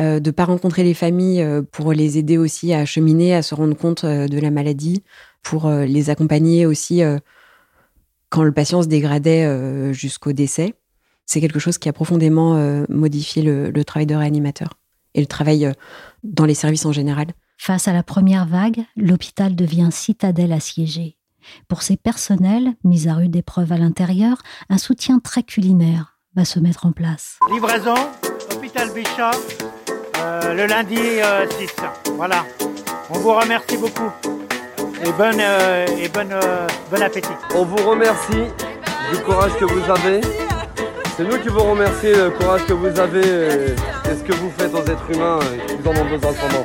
euh, 0.00 0.20
de 0.20 0.30
ne 0.30 0.32
pas 0.32 0.44
rencontrer 0.44 0.84
les 0.84 0.94
familles 0.94 1.42
euh, 1.42 1.62
pour 1.62 1.92
les 1.92 2.18
aider 2.18 2.38
aussi 2.38 2.72
à 2.72 2.84
cheminer, 2.84 3.34
à 3.34 3.42
se 3.42 3.56
rendre 3.56 3.76
compte 3.76 4.04
euh, 4.04 4.28
de 4.28 4.38
la 4.38 4.52
maladie, 4.52 5.02
pour 5.42 5.70
les 5.70 6.10
accompagner 6.10 6.66
aussi 6.66 7.00
quand 8.28 8.42
le 8.42 8.52
patient 8.52 8.82
se 8.82 8.88
dégradait 8.88 9.94
jusqu'au 9.94 10.32
décès. 10.32 10.74
C'est 11.28 11.40
quelque 11.40 11.60
chose 11.60 11.78
qui 11.78 11.88
a 11.88 11.92
profondément 11.92 12.54
modifié 12.88 13.42
le, 13.42 13.70
le, 13.70 13.84
travail 13.84 14.06
de 14.06 14.14
réanimateur 14.14 14.80
et 15.14 15.20
le 15.20 15.26
travail 15.26 15.70
dans 16.24 16.46
les 16.46 16.54
services 16.54 16.86
en 16.86 16.92
général. 16.92 17.28
Face 17.58 17.86
à 17.86 17.92
la 17.92 18.02
première 18.02 18.46
vague, 18.46 18.84
l'hôpital 18.96 19.54
devient 19.54 19.90
citadelle 19.92 20.52
assiégée. 20.52 21.18
Pour 21.68 21.82
ses 21.82 21.96
personnels, 21.96 22.74
mis 22.84 23.08
à 23.08 23.14
rude 23.14 23.36
épreuve 23.36 23.72
à 23.72 23.78
l'intérieur, 23.78 24.38
un 24.70 24.78
soutien 24.78 25.18
très 25.18 25.42
culinaire 25.42 26.18
va 26.34 26.44
se 26.44 26.60
mettre 26.60 26.86
en 26.86 26.92
place. 26.92 27.38
Livraison, 27.50 27.94
hôpital 28.54 28.90
Bichat, 28.94 29.32
euh, 30.18 30.54
le 30.54 30.66
lundi 30.66 30.96
6. 30.96 31.00
Euh, 31.02 31.86
voilà. 32.16 32.44
On 33.10 33.18
vous 33.18 33.34
remercie 33.34 33.76
beaucoup. 33.76 34.10
Et, 35.04 35.12
bonne, 35.12 35.40
euh, 35.40 35.86
et 36.00 36.08
bonne, 36.08 36.34
bon 36.90 37.02
appétit. 37.02 37.28
On 37.54 37.64
vous 37.64 37.88
remercie 37.88 38.44
du 39.12 39.18
courage 39.24 39.52
que 39.58 39.64
vous 39.64 39.90
avez. 39.90 40.47
C'est 41.18 41.24
nous 41.24 41.42
qui 41.42 41.48
vous 41.48 41.64
remercions 41.64 42.10
le 42.10 42.30
courage 42.30 42.64
que 42.64 42.72
vous 42.74 43.00
avez 43.00 43.18
et, 43.18 44.14
ce 44.14 44.22
que 44.22 44.32
vous 44.34 44.50
faites 44.50 44.72
aux 44.72 44.84
êtres 44.84 45.10
humains 45.10 45.40
qui 45.66 45.88
en 45.88 45.90
ont 45.90 46.08
besoin 46.08 46.30
en 46.30 46.32
ce 46.32 46.42
moment. 46.42 46.64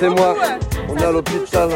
C'est 0.00 0.08
moi. 0.08 0.34
On 0.88 0.96
est 0.96 1.04
à 1.04 1.12
l'hôpital. 1.12 1.68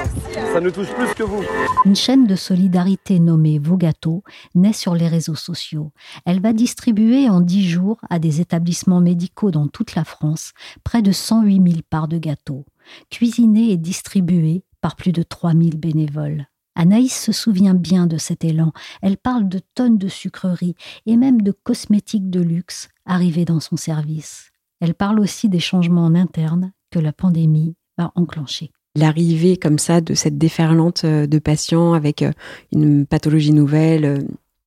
Ça 0.50 0.62
nous 0.62 0.70
touche 0.70 0.88
plus 0.94 1.12
que 1.12 1.22
vous. 1.22 1.44
Une 1.84 1.94
chaîne 1.94 2.26
de 2.26 2.36
solidarité 2.36 3.20
nommée 3.20 3.58
Vogato 3.58 4.22
naît 4.54 4.72
sur 4.72 4.94
les 4.94 5.08
réseaux 5.08 5.34
sociaux. 5.34 5.92
Elle 6.24 6.40
va 6.40 6.54
distribuer 6.54 7.28
en 7.28 7.42
10 7.42 7.68
jours 7.68 7.98
à 8.08 8.18
des 8.18 8.40
établissements 8.40 9.02
médicaux 9.02 9.50
dans 9.50 9.68
toute 9.68 9.94
la 9.94 10.04
France 10.04 10.52
près 10.82 11.02
de 11.02 11.12
108 11.12 11.56
000 11.62 11.80
parts 11.90 12.08
de 12.08 12.16
gâteaux, 12.16 12.64
cuisinés 13.10 13.72
et 13.72 13.76
distribués 13.76 14.64
par 14.80 14.96
plus 14.96 15.12
de 15.12 15.22
3 15.22 15.52
000 15.52 15.72
bénévoles. 15.76 16.46
Anaïs 16.80 17.12
se 17.12 17.32
souvient 17.32 17.74
bien 17.74 18.06
de 18.06 18.16
cet 18.16 18.44
élan. 18.44 18.72
Elle 19.02 19.18
parle 19.18 19.48
de 19.48 19.60
tonnes 19.74 19.98
de 19.98 20.08
sucreries 20.08 20.74
et 21.06 21.16
même 21.16 21.42
de 21.42 21.52
cosmétiques 21.52 22.30
de 22.30 22.40
luxe 22.40 22.88
arrivés 23.04 23.44
dans 23.44 23.60
son 23.60 23.76
service. 23.76 24.50
Elle 24.80 24.94
parle 24.94 25.20
aussi 25.20 25.48
des 25.48 25.60
changements 25.60 26.06
en 26.06 26.14
interne 26.14 26.72
que 26.90 26.98
la 26.98 27.12
pandémie 27.12 27.74
va 27.98 28.12
enclencher 28.14 28.72
l'arrivée 28.96 29.56
comme 29.56 29.78
ça 29.78 30.00
de 30.00 30.14
cette 30.14 30.38
déferlante 30.38 31.04
euh, 31.04 31.26
de 31.26 31.38
patients 31.38 31.92
avec 31.92 32.22
euh, 32.22 32.32
une 32.72 33.06
pathologie 33.06 33.52
nouvelle, 33.52 34.04
euh, 34.04 34.18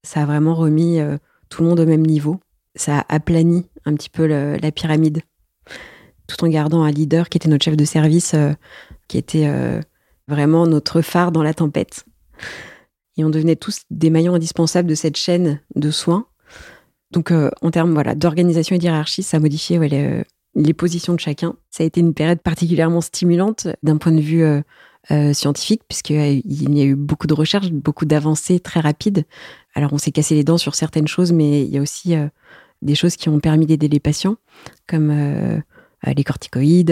ça 0.03 0.21
a 0.21 0.25
vraiment 0.25 0.55
remis 0.55 0.99
tout 1.47 1.63
le 1.63 1.69
monde 1.69 1.79
au 1.79 1.85
même 1.85 2.05
niveau. 2.05 2.41
Ça 2.75 2.99
a 2.99 3.15
aplani 3.15 3.65
un 3.85 3.93
petit 3.93 4.09
peu 4.09 4.25
la 4.25 4.71
pyramide, 4.73 5.21
tout 6.27 6.43
en 6.43 6.49
gardant 6.49 6.83
un 6.83 6.91
leader 6.91 7.29
qui 7.29 7.37
était 7.37 7.47
notre 7.47 7.63
chef 7.63 7.77
de 7.77 7.85
service, 7.85 8.35
qui 9.07 9.17
était 9.17 9.49
vraiment 10.27 10.67
notre 10.67 11.01
phare 11.01 11.31
dans 11.31 11.43
la 11.43 11.53
tempête. 11.53 12.05
Et 13.17 13.23
on 13.23 13.29
devenait 13.29 13.55
tous 13.55 13.81
des 13.89 14.09
maillons 14.09 14.35
indispensables 14.35 14.89
de 14.89 14.95
cette 14.95 15.17
chaîne 15.17 15.59
de 15.75 15.91
soins. 15.91 16.25
Donc, 17.11 17.31
en 17.31 17.69
termes 17.69 17.93
voilà, 17.93 18.15
d'organisation 18.15 18.75
et 18.75 18.79
d'hierarchie, 18.79 19.21
ça 19.21 19.37
a 19.37 19.39
modifié 19.39 19.77
ouais, 19.77 20.25
les 20.55 20.73
positions 20.73 21.13
de 21.13 21.19
chacun. 21.19 21.55
Ça 21.69 21.83
a 21.83 21.85
été 21.85 21.99
une 21.99 22.13
période 22.13 22.39
particulièrement 22.39 23.01
stimulante 23.01 23.67
d'un 23.81 23.97
point 23.97 24.11
de 24.11 24.21
vue 24.21 24.43
euh, 24.43 24.61
euh, 25.11 25.33
scientifique, 25.33 25.81
puisqu'il 25.87 26.41
y 26.45 26.81
a 26.81 26.85
eu 26.85 26.95
beaucoup 26.95 27.27
de 27.27 27.33
recherches, 27.33 27.71
beaucoup 27.71 28.05
d'avancées 28.05 28.59
très 28.59 28.79
rapides. 28.79 29.25
Alors 29.73 29.93
on 29.93 29.97
s'est 29.97 30.11
cassé 30.11 30.35
les 30.35 30.43
dents 30.43 30.57
sur 30.57 30.75
certaines 30.75 31.07
choses, 31.07 31.31
mais 31.31 31.63
il 31.63 31.69
y 31.69 31.77
a 31.77 31.81
aussi 31.81 32.15
euh, 32.15 32.27
des 32.81 32.95
choses 32.95 33.15
qui 33.15 33.29
ont 33.29 33.39
permis 33.39 33.65
d'aider 33.65 33.87
les 33.87 33.99
patients, 33.99 34.35
comme 34.87 35.61
les 36.05 36.23
corticoïdes, 36.25 36.91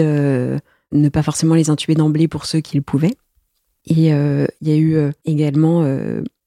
ne 0.92 1.08
pas 1.08 1.22
forcément 1.22 1.54
les 1.54 1.70
intuber 1.70 1.94
d'emblée 1.94 2.28
pour 2.28 2.46
ceux 2.46 2.60
qui 2.60 2.76
le 2.76 2.82
pouvaient. 2.82 3.16
Et 3.86 4.10
il 4.10 4.68
y 4.68 4.72
a 4.72 4.76
eu 4.76 4.96
également, 5.24 5.84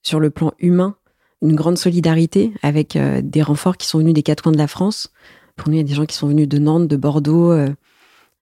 sur 0.03 0.19
le 0.21 0.29
plan 0.29 0.53
humain, 0.59 0.95
une 1.41 1.55
grande 1.55 1.77
solidarité 1.77 2.53
avec 2.61 2.97
des 2.97 3.41
renforts 3.41 3.75
qui 3.75 3.87
sont 3.87 3.99
venus 3.99 4.13
des 4.13 4.23
quatre 4.23 4.43
coins 4.43 4.53
de 4.53 4.57
la 4.57 4.67
France, 4.67 5.11
pour 5.55 5.69
nous, 5.69 5.75
il 5.75 5.77
y 5.77 5.81
a 5.81 5.83
des 5.83 5.93
gens 5.93 6.05
qui 6.05 6.15
sont 6.15 6.27
venus 6.27 6.47
de 6.47 6.57
Nantes, 6.57 6.87
de 6.87 6.97
Bordeaux, 6.97 7.51
euh, 7.51 7.69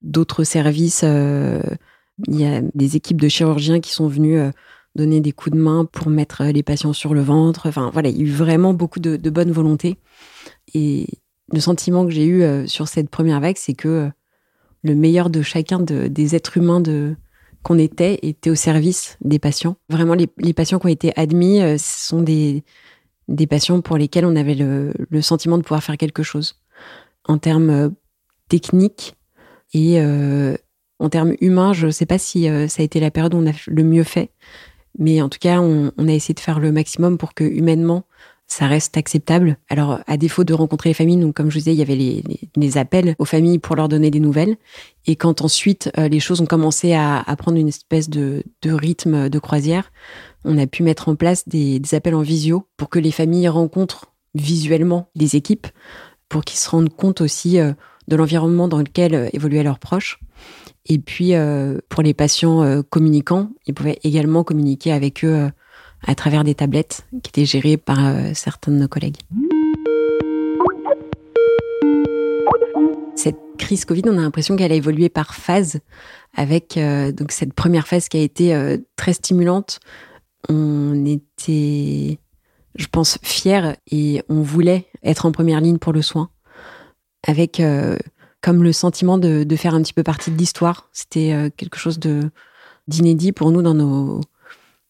d'autres 0.02 0.44
services. 0.44 1.02
Euh, 1.04 1.62
il 2.28 2.40
y 2.40 2.44
a 2.44 2.60
des 2.74 2.96
équipes 2.96 3.20
de 3.20 3.28
chirurgiens 3.28 3.80
qui 3.80 3.92
sont 3.92 4.08
venus 4.08 4.38
euh, 4.38 4.50
donner 4.94 5.20
des 5.20 5.32
coups 5.32 5.56
de 5.56 5.60
main 5.60 5.84
pour 5.84 6.08
mettre 6.08 6.44
les 6.44 6.62
patients 6.62 6.92
sur 6.92 7.14
le 7.14 7.22
ventre. 7.22 7.68
Enfin 7.68 7.90
voilà, 7.92 8.08
il 8.08 8.16
y 8.16 8.20
a 8.20 8.24
eu 8.24 8.30
vraiment 8.30 8.74
beaucoup 8.74 9.00
de, 9.00 9.16
bonne 9.30 9.52
volonté. 9.52 9.98
Et 10.74 11.06
le 11.52 11.60
sentiment 11.60 12.04
que 12.04 12.12
j'ai 12.12 12.26
eu 12.26 12.68
sur 12.68 12.88
cette 12.88 13.10
première 13.10 13.40
vague, 13.40 13.56
c'est 13.58 13.74
que 13.74 14.10
le 14.84 14.94
meilleur 14.94 15.30
de 15.30 15.42
chacun 15.42 15.80
des 15.80 16.34
êtres 16.36 16.56
humains 16.58 16.82
qu'on 17.64 17.78
était 17.78 18.20
était 18.22 18.50
au 18.50 18.54
service 18.54 19.16
des 19.22 19.40
patients. 19.40 19.76
Vraiment, 19.88 20.14
les, 20.14 20.28
patients 20.52 20.78
qui 20.78 20.86
ont 20.86 20.90
été 20.90 21.12
admis, 21.16 21.58
ce 21.58 22.08
sont 22.08 22.22
des, 22.22 22.62
des 23.28 23.46
patients 23.46 23.80
pour 23.80 23.96
lesquels 23.96 24.26
on 24.26 24.36
avait 24.36 24.54
le, 24.54 24.92
sentiment 25.22 25.58
de 25.58 25.62
pouvoir 25.62 25.82
faire 25.82 25.96
quelque 25.96 26.22
chose. 26.22 26.60
En 27.26 27.38
termes 27.38 27.92
techniques, 28.48 29.16
et 29.74 30.00
euh, 30.00 30.56
en 31.00 31.08
termes 31.08 31.34
humains, 31.40 31.72
je 31.72 31.86
ne 31.86 31.90
sais 31.90 32.06
pas 32.06 32.18
si 32.18 32.48
euh, 32.48 32.68
ça 32.68 32.82
a 32.82 32.84
été 32.84 33.00
la 33.00 33.10
période 33.10 33.34
où 33.34 33.38
on 33.38 33.46
a 33.46 33.52
le 33.66 33.82
mieux 33.82 34.04
fait, 34.04 34.30
mais 34.98 35.20
en 35.20 35.28
tout 35.28 35.40
cas, 35.40 35.60
on, 35.60 35.90
a 35.98 36.12
essayé 36.12 36.34
de 36.34 36.40
faire 36.40 36.60
le 36.60 36.70
maximum 36.70 37.18
pour 37.18 37.34
que 37.34 37.44
humainement, 37.44 38.04
ça 38.46 38.66
reste 38.66 38.96
acceptable. 38.96 39.56
Alors, 39.68 40.00
à 40.06 40.16
défaut 40.16 40.44
de 40.44 40.54
rencontrer 40.54 40.90
les 40.90 40.94
familles, 40.94 41.16
donc 41.18 41.34
comme 41.34 41.50
je 41.50 41.54
vous 41.54 41.60
disais, 41.60 41.72
il 41.72 41.78
y 41.78 41.82
avait 41.82 41.96
les, 41.96 42.78
appels 42.78 43.14
aux 43.18 43.24
familles 43.24 43.58
pour 43.58 43.76
leur 43.76 43.88
donner 43.88 44.10
des 44.10 44.20
nouvelles. 44.20 44.56
Et 45.06 45.16
quand 45.16 45.42
ensuite 45.42 45.90
euh, 45.98 46.08
les 46.08 46.20
choses 46.20 46.40
ont 46.40 46.46
commencé 46.46 46.94
à, 46.94 47.24
prendre 47.38 47.58
une 47.58 47.68
espèce 47.68 48.08
de, 48.08 48.42
rythme 48.64 49.28
de 49.28 49.38
croisière, 49.38 49.92
on 50.44 50.58
a 50.58 50.66
pu 50.66 50.82
mettre 50.82 51.08
en 51.08 51.16
place 51.16 51.48
des, 51.48 51.80
appels 51.92 52.14
en 52.14 52.22
visio 52.22 52.66
pour 52.76 52.88
que 52.88 52.98
les 52.98 53.12
familles 53.12 53.48
rencontrent 53.48 54.12
visuellement 54.34 55.08
les 55.14 55.36
équipes, 55.36 55.66
pour 56.28 56.44
qu'ils 56.44 56.58
se 56.58 56.68
rendent 56.68 56.94
compte 56.94 57.20
aussi 57.20 57.58
de 58.08 58.16
l'environnement 58.16 58.68
dans 58.68 58.78
lequel 58.78 59.14
euh, 59.14 59.28
évoluaient 59.32 59.62
leurs 59.62 59.78
proches. 59.78 60.20
Et 60.86 60.98
puis, 60.98 61.34
euh, 61.34 61.78
pour 61.88 62.02
les 62.02 62.14
patients 62.14 62.62
euh, 62.62 62.82
communicants, 62.82 63.50
ils 63.66 63.74
pouvaient 63.74 63.98
également 64.04 64.44
communiquer 64.44 64.92
avec 64.92 65.24
eux 65.24 65.50
à 66.06 66.14
travers 66.14 66.44
des 66.44 66.54
tablettes 66.54 67.06
qui 67.22 67.30
étaient 67.30 67.44
gérées 67.44 67.76
par 67.76 67.98
certains 68.34 68.72
de 68.72 68.76
nos 68.76 68.88
collègues. 68.88 69.16
Cette 73.14 73.38
crise 73.58 73.84
Covid, 73.84 74.02
on 74.06 74.18
a 74.18 74.22
l'impression 74.22 74.56
qu'elle 74.56 74.72
a 74.72 74.76
évolué 74.76 75.08
par 75.08 75.34
phase, 75.34 75.80
avec 76.34 76.78
donc 76.78 77.32
cette 77.32 77.54
première 77.54 77.86
phase 77.86 78.08
qui 78.08 78.18
a 78.18 78.20
été 78.20 78.78
très 78.96 79.14
stimulante. 79.14 79.80
On 80.48 81.06
était, 81.06 82.18
je 82.74 82.86
pense, 82.90 83.18
fiers 83.22 83.72
et 83.90 84.22
on 84.28 84.42
voulait 84.42 84.86
être 85.02 85.26
en 85.26 85.32
première 85.32 85.60
ligne 85.60 85.78
pour 85.78 85.92
le 85.92 86.02
soin 86.02 86.28
avec 87.26 87.60
euh, 87.60 87.96
comme 88.40 88.62
le 88.62 88.72
sentiment 88.72 89.18
de, 89.18 89.46
faire 89.56 89.74
un 89.74 89.82
petit 89.82 89.92
peu 89.92 90.02
partie 90.02 90.30
de 90.30 90.36
l'histoire. 90.36 90.88
C'était 90.92 91.32
euh, 91.32 91.50
quelque 91.54 91.78
chose 91.78 91.98
d'inédit 92.86 93.32
pour 93.32 93.50
nous 93.50 93.62
dans 93.62 93.74
nos 93.74 94.20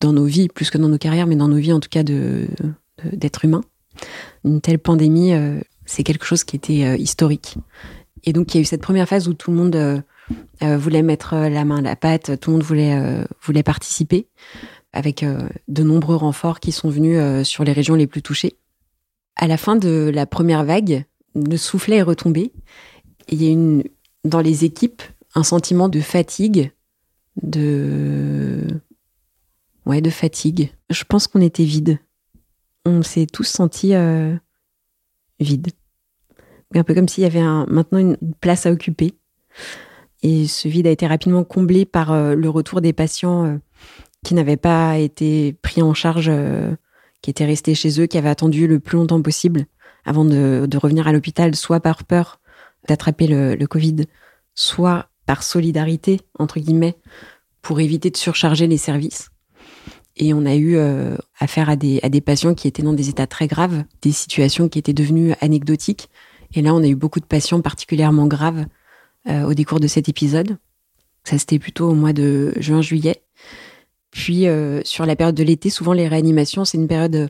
dans 0.05 0.13
nos 0.13 0.25
vies, 0.25 0.49
plus 0.49 0.71
que 0.71 0.79
dans 0.79 0.89
nos 0.89 0.99
carrières, 0.99 1.27
mais 1.27 1.37
dans 1.37 1.49
nos 1.49 1.57
vies 1.57 1.73
en 1.73 1.81
tout 1.81 1.89
cas 1.89 2.03
de 2.03 2.47
d'être 3.13 3.45
humain. 3.45 3.63
Une 4.45 4.61
telle 4.61 4.79
pandémie, 4.79 5.35
euh, 5.35 5.61
c'est 5.85 6.05
quelque 6.05 6.25
chose 6.25 6.45
qui 6.45 6.57
était 6.57 6.99
historique. 6.99 7.57
Et 8.25 8.33
donc 8.33 8.55
il 8.55 8.59
y 8.59 8.61
a 8.61 8.63
eu 8.63 8.65
cette 8.65 8.81
première 8.81 9.09
phase 9.09 9.29
où 9.29 9.35
tout 9.35 9.51
le 9.51 9.57
monde 9.57 10.03
voulait 10.63 11.03
mettre 11.03 11.35
la 11.35 11.65
main 11.67 11.79
à 11.79 11.83
la 11.83 11.97
pâte, 11.97 12.41
tout 12.41 12.51
le 12.51 12.57
monde 12.57 12.63
voulait 12.63 13.27
voulait 13.43 13.63
participer, 13.63 14.27
avec 14.95 15.23
de 15.69 15.83
nombreux 15.83 16.17
renforts 16.17 16.61
qui 16.61 16.73
sont 16.73 16.89
venus 16.89 17.47
sur 17.47 17.65
les 17.65 17.73
régions 17.73 17.95
les 17.95 18.07
plus 18.07 18.23
touchées. 18.23 18.55
À 19.37 19.47
la 19.47 19.59
fin 19.59 19.77
de 19.77 20.11
la 20.15 20.25
première 20.25 20.65
vague, 20.65 21.05
le 21.35 21.57
soufflet 21.59 21.97
est 21.97 22.03
retombé. 22.03 22.53
il 23.29 23.43
y 23.43 23.49
a 23.49 23.51
une, 23.51 23.83
dans 24.25 24.41
les 24.41 24.65
équipes 24.65 25.03
un 25.35 25.43
sentiment 25.43 25.89
de 25.89 26.01
fatigue, 26.01 26.71
de. 27.43 28.67
Ouais, 29.87 30.01
de 30.01 30.11
fatigue. 30.11 30.73
Je 30.91 31.05
pense 31.05 31.27
qu'on 31.27 31.41
était 31.41 31.65
vide. 31.65 31.99
On 32.87 33.03
s'est 33.03 33.27
tous 33.27 33.45
sentis 33.45 33.95
euh, 33.95 34.35
vides. 35.41 35.71
Un 36.75 36.85
peu 36.85 36.95
comme 36.95 37.09
s'il 37.09 37.23
y 37.23 37.27
avait 37.27 37.43
maintenant 37.43 37.99
une 37.99 38.17
place 38.41 38.67
à 38.67 38.73
occuper. 38.73 39.15
Et 40.23 40.47
ce 40.47 40.69
vide 40.69 40.87
a 40.87 40.91
été 40.91 41.07
rapidement 41.07 41.45
comblé 41.45 41.85
par 41.85 42.13
euh, 42.13 42.35
le 42.35 42.49
retour 42.49 42.81
des 42.81 42.93
patients 42.93 43.45
euh, 43.45 43.59
qui 44.25 44.35
n'avaient 44.35 44.57
pas 44.57 44.99
été 44.99 45.53
pris 45.61 45.83
en 45.83 45.93
charge, 45.93 46.33
qui 47.21 47.29
étaient 47.29 47.45
restés 47.45 47.75
chez 47.75 48.01
eux, 48.01 48.07
qui 48.07 48.17
avaient 48.17 48.31
attendu 48.31 48.67
le 48.67 48.81
plus 48.81 48.97
longtemps 48.97 49.21
possible 49.21 49.67
avant 50.07 50.25
de, 50.25 50.77
revenir 50.77 51.07
à 51.09 51.13
l'hôpital, 51.13 51.55
soit 51.55 51.81
par 51.81 52.05
peur 52.05 52.41
d'attraper 52.89 53.27
le, 53.27 53.67
Covid, 53.67 54.07
soit 54.55 55.11
par 55.27 55.43
solidarité, 55.43 56.21
entre 56.39 56.61
guillemets, 56.61 56.97
pour 57.63 57.81
éviter 57.81 58.11
de 58.11 58.17
surcharger 58.17 58.67
les 58.67 58.77
services. 58.77 59.31
Et 60.17 60.33
on 60.33 60.47
a 60.47 60.55
eu 60.55 60.77
euh, 60.77 61.17
affaire 61.39 61.69
à 61.69 61.77
des, 61.77 62.01
à 62.03 62.09
des 62.09 62.21
patients 62.21 62.55
qui 62.55 62.69
étaient 62.69 62.83
dans 62.83 62.93
des 62.93 63.09
états 63.09 63.27
très 63.27 63.47
graves, 63.47 63.85
des 64.03 64.13
situations 64.13 64.69
qui 64.69 64.79
étaient 64.79 64.93
devenues 64.93 65.35
anecdotiques. 65.41 66.09
Et 66.55 66.63
là, 66.63 66.75
on 66.75 66.83
a 66.83 66.87
eu 66.87 66.95
beaucoup 66.95 67.21
de 67.21 67.25
patients 67.25 67.61
particulièrement 67.61 68.27
graves 68.27 68.67
euh, 69.29 69.43
au 69.43 69.55
décours 69.55 69.81
de 69.81 69.89
cet 69.89 70.09
épisode. 70.09 70.59
Ça, 71.25 71.39
c'était 71.39 71.59
plutôt 71.59 71.89
au 71.89 71.95
mois 71.95 72.13
de 72.13 72.53
juin-juillet. 72.57 73.23
Puis, 74.11 74.47
euh, 74.47 74.81
sur 74.85 75.07
la 75.07 75.17
période 75.17 75.35
de 75.35 75.43
l'été, 75.43 75.71
souvent 75.71 75.93
les 75.93 76.07
réanimations, 76.07 76.65
c'est 76.65 76.79
une 76.79 76.87
période 76.87 77.29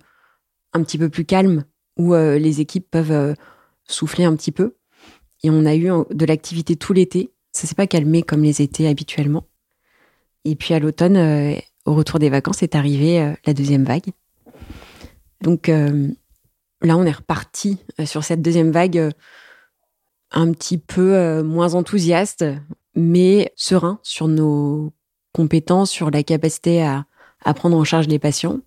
un 0.74 0.82
petit 0.82 0.98
peu 0.98 1.08
plus 1.08 1.24
calme 1.24 1.64
où 1.96 2.14
euh, 2.14 2.38
les 2.38 2.60
équipes 2.60 2.90
peuvent 2.90 3.12
euh, 3.12 3.34
souffler 3.86 4.24
un 4.24 4.36
petit 4.36 4.52
peu. 4.52 4.74
Et 5.42 5.50
on 5.50 5.64
a 5.64 5.74
eu 5.74 5.88
de 6.10 6.26
l'activité 6.26 6.76
tout 6.76 6.92
l'été. 6.92 7.30
Ça 7.52 7.66
s'est 7.66 7.74
pas 7.74 7.86
calmé 7.86 8.22
comme 8.22 8.42
les 8.42 8.62
étés 8.62 8.88
habituellement. 8.88 9.46
Et 10.44 10.56
puis 10.56 10.74
à 10.74 10.78
l'automne, 10.78 11.16
euh, 11.16 11.54
au 11.84 11.94
retour 11.94 12.18
des 12.18 12.30
vacances, 12.30 12.62
est 12.62 12.74
arrivée 12.74 13.34
la 13.46 13.54
deuxième 13.54 13.84
vague. 13.84 14.10
Donc 15.42 15.68
là, 15.68 16.96
on 16.96 17.04
est 17.04 17.12
reparti 17.12 17.78
sur 18.04 18.24
cette 18.24 18.40
deuxième 18.40 18.70
vague 18.70 19.12
un 20.30 20.52
petit 20.52 20.78
peu 20.78 21.42
moins 21.42 21.74
enthousiaste, 21.74 22.44
mais 22.94 23.52
serein 23.56 23.98
sur 24.02 24.28
nos 24.28 24.92
compétences, 25.34 25.90
sur 25.90 26.10
la 26.10 26.22
capacité 26.22 26.82
à, 26.82 27.04
prendre 27.54 27.76
en 27.76 27.84
charge 27.84 28.08
les 28.08 28.18
patients. 28.18 28.60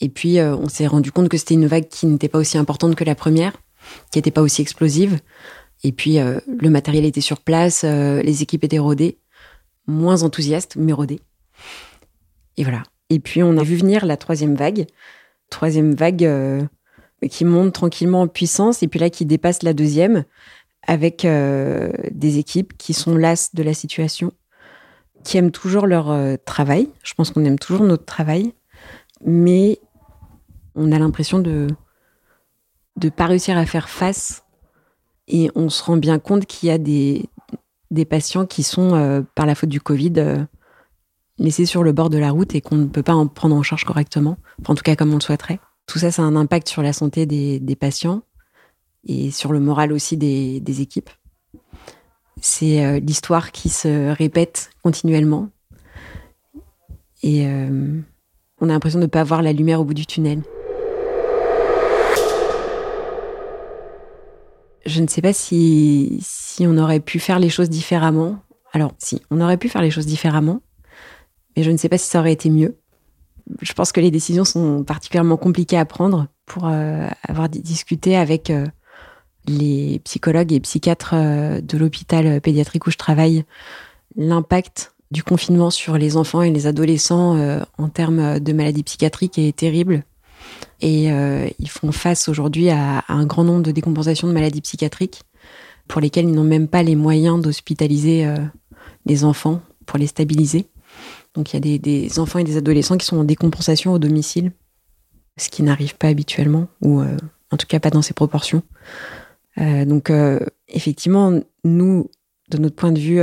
Et 0.00 0.08
puis, 0.08 0.38
euh, 0.38 0.54
on 0.54 0.68
s'est 0.68 0.86
rendu 0.86 1.10
compte 1.10 1.28
que 1.28 1.36
c'était 1.36 1.54
une 1.54 1.66
vague 1.66 1.88
qui 1.88 2.06
n'était 2.06 2.28
pas 2.28 2.38
aussi 2.38 2.56
importante 2.56 2.94
que 2.94 3.02
la 3.02 3.16
première, 3.16 3.54
qui 4.12 4.18
n'était 4.18 4.30
pas 4.30 4.42
aussi 4.42 4.62
explosive. 4.62 5.18
Et 5.82 5.90
puis, 5.90 6.20
euh, 6.20 6.38
le 6.46 6.70
matériel 6.70 7.04
était 7.04 7.20
sur 7.20 7.40
place, 7.40 7.82
euh, 7.84 8.22
les 8.22 8.42
équipes 8.42 8.62
étaient 8.62 8.78
rodées, 8.78 9.18
moins 9.88 10.22
enthousiastes, 10.22 10.76
mais 10.76 10.92
rodées. 10.92 11.20
Et 12.58 12.64
voilà. 12.64 12.82
Et 13.08 13.20
puis, 13.20 13.42
on 13.42 13.56
a 13.56 13.62
vu 13.62 13.76
venir 13.76 14.04
la 14.04 14.18
troisième 14.18 14.54
vague. 14.54 14.86
Troisième 15.48 15.94
vague 15.94 16.68
qui 17.30 17.46
monte 17.46 17.72
tranquillement 17.72 18.20
en 18.20 18.28
puissance, 18.28 18.82
et 18.82 18.88
puis 18.88 19.00
là, 19.00 19.08
qui 19.08 19.24
dépasse 19.24 19.62
la 19.62 19.72
deuxième, 19.72 20.24
avec 20.86 21.22
des 21.22 22.38
équipes 22.38 22.76
qui 22.76 22.92
sont 22.92 23.16
lasses 23.16 23.54
de 23.54 23.62
la 23.62 23.72
situation, 23.72 24.30
qui 25.24 25.38
aiment 25.38 25.50
toujours 25.50 25.86
leur 25.86 26.14
travail. 26.44 26.90
Je 27.02 27.14
pense 27.14 27.30
qu'on 27.30 27.46
aime 27.46 27.58
toujours 27.58 27.86
notre 27.86 28.04
travail, 28.04 28.52
mais 29.24 29.80
on 30.74 30.92
a 30.92 30.98
l'impression 30.98 31.38
de 31.38 31.68
ne 33.02 33.08
pas 33.08 33.26
réussir 33.26 33.56
à 33.56 33.66
faire 33.66 33.88
face 33.88 34.44
et 35.26 35.50
on 35.54 35.68
se 35.68 35.82
rend 35.82 35.96
bien 35.96 36.18
compte 36.18 36.46
qu'il 36.46 36.68
y 36.68 36.72
a 36.72 36.78
des, 36.78 37.28
des 37.90 38.04
patients 38.04 38.46
qui 38.46 38.62
sont, 38.62 38.94
euh, 38.94 39.22
par 39.34 39.46
la 39.46 39.54
faute 39.54 39.68
du 39.68 39.80
Covid, 39.80 40.12
euh, 41.38 41.44
laissés 41.44 41.66
sur 41.66 41.82
le 41.82 41.92
bord 41.92 42.10
de 42.10 42.18
la 42.18 42.30
route 42.30 42.54
et 42.54 42.60
qu'on 42.60 42.76
ne 42.76 42.86
peut 42.86 43.02
pas 43.02 43.14
en 43.14 43.26
prendre 43.26 43.56
en 43.56 43.62
charge 43.62 43.84
correctement, 43.84 44.36
en 44.66 44.74
tout 44.74 44.82
cas 44.82 44.96
comme 44.96 45.12
on 45.12 45.16
le 45.16 45.20
souhaiterait. 45.20 45.60
Tout 45.86 45.98
ça, 45.98 46.10
ça 46.10 46.22
a 46.22 46.24
un 46.24 46.36
impact 46.36 46.68
sur 46.68 46.82
la 46.82 46.92
santé 46.92 47.26
des, 47.26 47.76
patients 47.76 48.22
et 49.06 49.30
sur 49.30 49.52
le 49.52 49.60
moral 49.60 49.92
aussi 49.92 50.16
des, 50.16 50.80
équipes. 50.80 51.10
C'est 52.40 52.84
euh, 52.84 53.00
l'histoire 53.00 53.52
qui 53.52 53.68
se 53.68 54.12
répète 54.12 54.70
continuellement 54.82 55.48
et 57.22 57.48
on 58.60 58.68
a 58.68 58.72
l'impression 58.72 59.00
de 59.00 59.04
ne 59.04 59.10
pas 59.10 59.24
voir 59.24 59.42
la 59.42 59.52
lumière 59.52 59.80
au 59.80 59.84
bout 59.84 59.94
du 59.94 60.06
tunnel. 60.06 60.42
je 64.88 65.02
ne 65.02 65.06
sais 65.06 65.22
pas 65.22 65.32
si 65.32 66.20
on 66.60 66.76
aurait 66.78 67.00
pu 67.00 67.20
faire 67.20 67.38
les 67.38 67.50
choses 67.50 67.70
différemment. 67.70 68.38
Alors, 68.72 68.92
si, 68.98 69.22
on 69.30 69.40
aurait 69.40 69.56
pu 69.56 69.68
faire 69.68 69.82
les 69.82 69.90
choses 69.90 70.06
différemment, 70.06 70.60
mais 71.58 71.64
je 71.64 71.72
ne 71.72 71.76
sais 71.76 71.88
pas 71.88 71.98
si 71.98 72.08
ça 72.08 72.20
aurait 72.20 72.32
été 72.32 72.50
mieux. 72.50 72.76
Je 73.62 73.72
pense 73.72 73.90
que 73.90 73.98
les 73.98 74.12
décisions 74.12 74.44
sont 74.44 74.84
particulièrement 74.84 75.36
compliquées 75.36 75.76
à 75.76 75.84
prendre 75.84 76.28
pour 76.46 76.68
euh, 76.68 77.08
avoir 77.26 77.48
discuté 77.48 78.16
avec 78.16 78.50
euh, 78.50 78.64
les 79.48 80.00
psychologues 80.04 80.52
et 80.52 80.60
psychiatres 80.60 81.14
euh, 81.14 81.60
de 81.60 81.76
l'hôpital 81.76 82.40
pédiatrique 82.40 82.86
où 82.86 82.92
je 82.92 82.96
travaille. 82.96 83.44
L'impact 84.14 84.94
du 85.10 85.24
confinement 85.24 85.70
sur 85.70 85.98
les 85.98 86.16
enfants 86.16 86.42
et 86.42 86.52
les 86.52 86.68
adolescents 86.68 87.36
en 87.78 87.88
termes 87.88 88.38
de 88.38 88.52
maladies 88.52 88.84
psychiatriques 88.84 89.38
est 89.38 89.56
terrible. 89.56 90.04
Et 90.80 91.06
ils 91.06 91.70
font 91.70 91.92
face 91.92 92.28
aujourd'hui 92.28 92.68
à, 92.68 93.04
un 93.08 93.24
grand 93.24 93.44
nombre 93.44 93.62
de 93.62 93.70
décompensations 93.70 94.28
de 94.28 94.34
maladies 94.34 94.60
psychiatriques 94.60 95.22
pour 95.86 96.02
lesquelles 96.02 96.26
ils 96.26 96.34
n'ont 96.34 96.44
même 96.44 96.68
pas 96.68 96.82
les 96.82 96.94
moyens 96.94 97.40
d'hospitaliser 97.40 98.26
les 99.06 99.24
enfants 99.24 99.62
pour 99.86 99.98
les 99.98 100.08
stabiliser. 100.08 100.66
Donc 101.38 101.54
il 101.54 101.64
y 101.64 101.74
a 101.76 101.78
des, 101.78 102.18
enfants 102.18 102.40
et 102.40 102.44
des 102.44 102.56
adolescents 102.56 102.98
qui 102.98 103.06
sont 103.06 103.16
en 103.16 103.22
décompensation 103.22 103.92
au 103.92 104.00
domicile, 104.00 104.50
ce 105.36 105.48
qui 105.48 105.62
n'arrive 105.62 105.94
pas 105.94 106.08
habituellement, 106.08 106.66
ou 106.82 107.00
euh, 107.00 107.16
en 107.52 107.56
tout 107.56 107.68
cas 107.68 107.78
pas 107.78 107.90
dans 107.90 108.02
ces 108.02 108.12
proportions. 108.12 108.64
Euh, 109.58 109.84
donc 109.84 110.10
euh, 110.10 110.40
effectivement, 110.66 111.40
nous, 111.62 112.10
de 112.50 112.58
notre 112.58 112.74
point 112.74 112.90
de 112.90 112.98
vue 112.98 113.20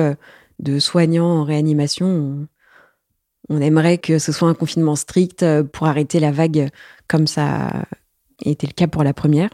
de 0.60 0.80
soignants 0.80 1.26
en 1.26 1.44
réanimation, 1.44 2.08
on, 2.08 2.48
on 3.50 3.60
aimerait 3.60 3.98
que 3.98 4.18
ce 4.18 4.32
soit 4.32 4.48
un 4.48 4.54
confinement 4.54 4.96
strict 4.96 5.46
pour 5.74 5.88
arrêter 5.88 6.22
la 6.22 6.32
vague 6.32 6.70
comme 7.10 7.28
ça 7.28 7.68
a 7.68 7.86
été 8.46 8.66
le 8.66 8.72
cas 8.72 8.88
pour 8.88 9.04
la 9.04 9.14
première. 9.14 9.50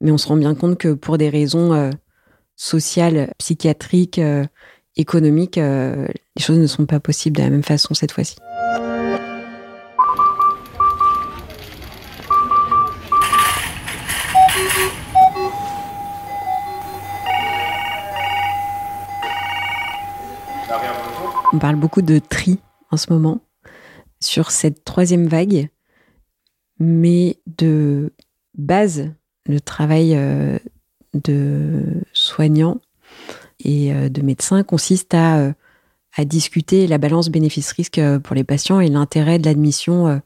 Mais 0.00 0.10
on 0.10 0.16
se 0.16 0.26
rend 0.26 0.38
bien 0.38 0.54
compte 0.54 0.78
que 0.78 0.94
pour 0.94 1.18
des 1.18 1.28
raisons 1.28 1.90
sociales, 2.56 3.34
psychiatriques, 3.36 4.20
économiques, 4.96 5.58
euh, 5.58 6.06
les 6.36 6.42
choses 6.42 6.58
ne 6.58 6.66
sont 6.66 6.86
pas 6.86 7.00
possibles 7.00 7.36
de 7.36 7.42
la 7.42 7.50
même 7.50 7.62
façon 7.62 7.94
cette 7.94 8.12
fois-ci. 8.12 8.36
On 21.54 21.58
parle 21.58 21.76
beaucoup 21.76 22.02
de 22.02 22.18
tri 22.18 22.58
en 22.90 22.96
ce 22.96 23.12
moment 23.12 23.40
sur 24.20 24.50
cette 24.50 24.84
troisième 24.84 25.26
vague, 25.26 25.68
mais 26.78 27.40
de 27.46 28.12
base, 28.56 29.10
le 29.46 29.60
travail 29.60 30.14
euh, 30.14 30.58
de 31.12 32.02
soignants 32.12 32.80
et 33.62 33.92
euh, 33.92 34.08
de 34.08 34.22
médecins 34.22 34.62
consiste 34.62 35.14
à, 35.14 35.38
euh, 35.38 35.52
à 36.16 36.24
discuter 36.24 36.86
la 36.86 36.98
balance 36.98 37.28
bénéfice-risque 37.30 37.98
euh, 37.98 38.18
pour 38.18 38.34
les 38.34 38.44
patients 38.44 38.80
et 38.80 38.88
l'intérêt 38.88 39.38
de 39.38 39.46
l'admission 39.46 40.20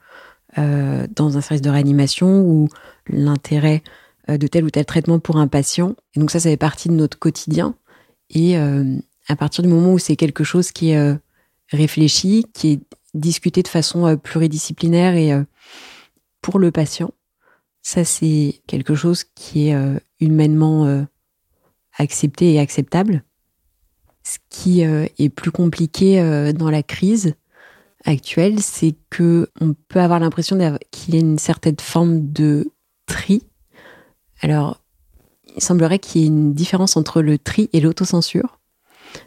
dans 0.57 1.37
un 1.37 1.43
service 1.43 1.61
de 1.61 1.69
réanimation 1.69 2.41
ou 2.41 2.71
l'intérêt 3.09 3.83
de 4.27 4.47
tel 4.47 4.65
ou 4.65 4.71
tel 4.71 4.87
traitement 4.87 5.19
pour 5.19 5.37
un 5.37 5.49
patient. 5.49 5.95
Et 6.15 6.21
donc 6.21 6.31
ça, 6.31 6.41
ça 6.41 6.49
fait 6.49 6.57
partie 6.57 6.89
de 6.89 6.95
notre 6.95 7.19
quotidien. 7.19 7.75
Et 8.31 8.57
à 8.57 9.37
partir 9.37 9.63
du 9.63 9.69
moment 9.69 9.93
où 9.93 9.99
c'est 9.99 10.17
quelque 10.17 10.45
chose 10.45 10.73
qui 10.73 10.93
est 10.93 11.15
réfléchi, 11.71 12.47
qui 12.55 12.73
est 12.73 12.81
discuté 13.13 13.63
de 13.63 13.69
façon 13.69 14.17
pluridisciplinaire 14.17 15.15
et 15.15 15.45
pour 16.41 16.59
le 16.59 16.71
patient, 16.71 17.11
ça 17.83 18.07
c'est 18.07 18.63
quelque 18.67 18.95
chose 18.95 19.25
qui 19.35 19.69
est 19.69 19.77
humainement 20.21 21.07
accepté 21.99 22.55
et 22.55 22.61
acceptable. 22.61 23.26
Ce 24.27 24.39
qui 24.51 24.85
euh, 24.85 25.07
est 25.21 25.29
plus 25.29 25.53
compliqué 25.53 26.21
euh, 26.21 26.53
dans 26.53 26.69
la 26.69 26.83
crise 26.83 27.35
actuelle, 28.05 28.59
c'est 28.61 28.97
que 29.09 29.49
on 29.61 29.77
peut 29.87 30.01
avoir 30.01 30.19
l'impression 30.19 30.59
qu'il 30.91 31.15
y 31.15 31.17
a 31.17 31.21
une 31.21 31.39
certaine 31.39 31.79
forme 31.79 32.33
de 32.33 32.73
tri. 33.07 33.45
Alors, 34.41 34.83
il 35.55 35.63
semblerait 35.63 36.01
qu'il 36.01 36.23
y 36.23 36.25
ait 36.25 36.27
une 36.27 36.55
différence 36.55 36.97
entre 36.97 37.23
le 37.23 37.39
tri 37.39 37.71
et 37.73 37.81
l'autocensure. 37.81 38.59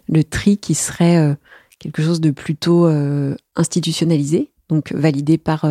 Le 0.09 0.25
tri 0.25 0.57
qui 0.57 0.75
serait 0.75 1.15
euh, 1.15 1.33
quelque 1.79 2.01
chose 2.01 2.19
de 2.19 2.31
plutôt 2.31 2.85
institutionnalisé, 3.55 4.51
donc 4.67 4.91
validé 4.91 5.37
par 5.37 5.65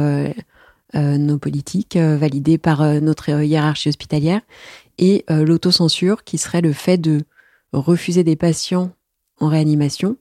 nos 0.94 1.38
politiques, 1.38 1.98
validé 1.98 2.56
par 2.56 2.82
notre 3.02 3.28
hiérarchie 3.42 3.90
hospitalière, 3.90 4.40
et 4.96 5.26
l'autocensure 5.28 6.24
qui 6.24 6.38
serait 6.38 6.62
le 6.62 6.72
fait 6.72 6.96
de 6.96 7.24
refuser 7.74 8.24
des 8.24 8.36
patients 8.36 8.90
en 9.40 9.48
réanimation 9.48 10.16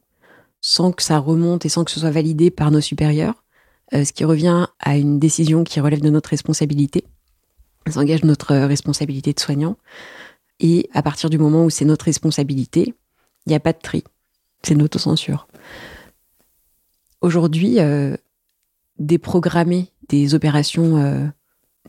sans 0.61 0.91
que 0.91 1.03
ça 1.03 1.19
remonte 1.19 1.65
et 1.65 1.69
sans 1.69 1.83
que 1.83 1.91
ce 1.91 1.99
soit 1.99 2.11
validé 2.11 2.51
par 2.51 2.71
nos 2.71 2.81
supérieurs, 2.81 3.43
euh, 3.93 4.03
ce 4.03 4.13
qui 4.13 4.25
revient 4.25 4.67
à 4.79 4.97
une 4.97 5.19
décision 5.19 5.63
qui 5.63 5.79
relève 5.79 6.01
de 6.01 6.09
notre 6.09 6.29
responsabilité. 6.29 7.05
Ça 7.89 7.99
engage 7.99 8.23
notre 8.23 8.51
euh, 8.51 8.67
responsabilité 8.67 9.33
de 9.33 9.39
soignant. 9.39 9.77
Et 10.59 10.89
à 10.93 11.01
partir 11.01 11.29
du 11.29 11.37
moment 11.37 11.63
où 11.63 11.69
c'est 11.69 11.85
notre 11.85 12.05
responsabilité, 12.05 12.95
il 13.45 13.49
n'y 13.49 13.55
a 13.55 13.59
pas 13.59 13.73
de 13.73 13.79
tri. 13.79 14.03
C'est 14.63 14.73
une 14.73 14.81
autocensure. 14.81 15.47
Aujourd'hui, 17.21 17.79
euh, 17.79 18.17
déprogrammer 18.99 19.91
des 20.09 20.33
opérations 20.33 21.31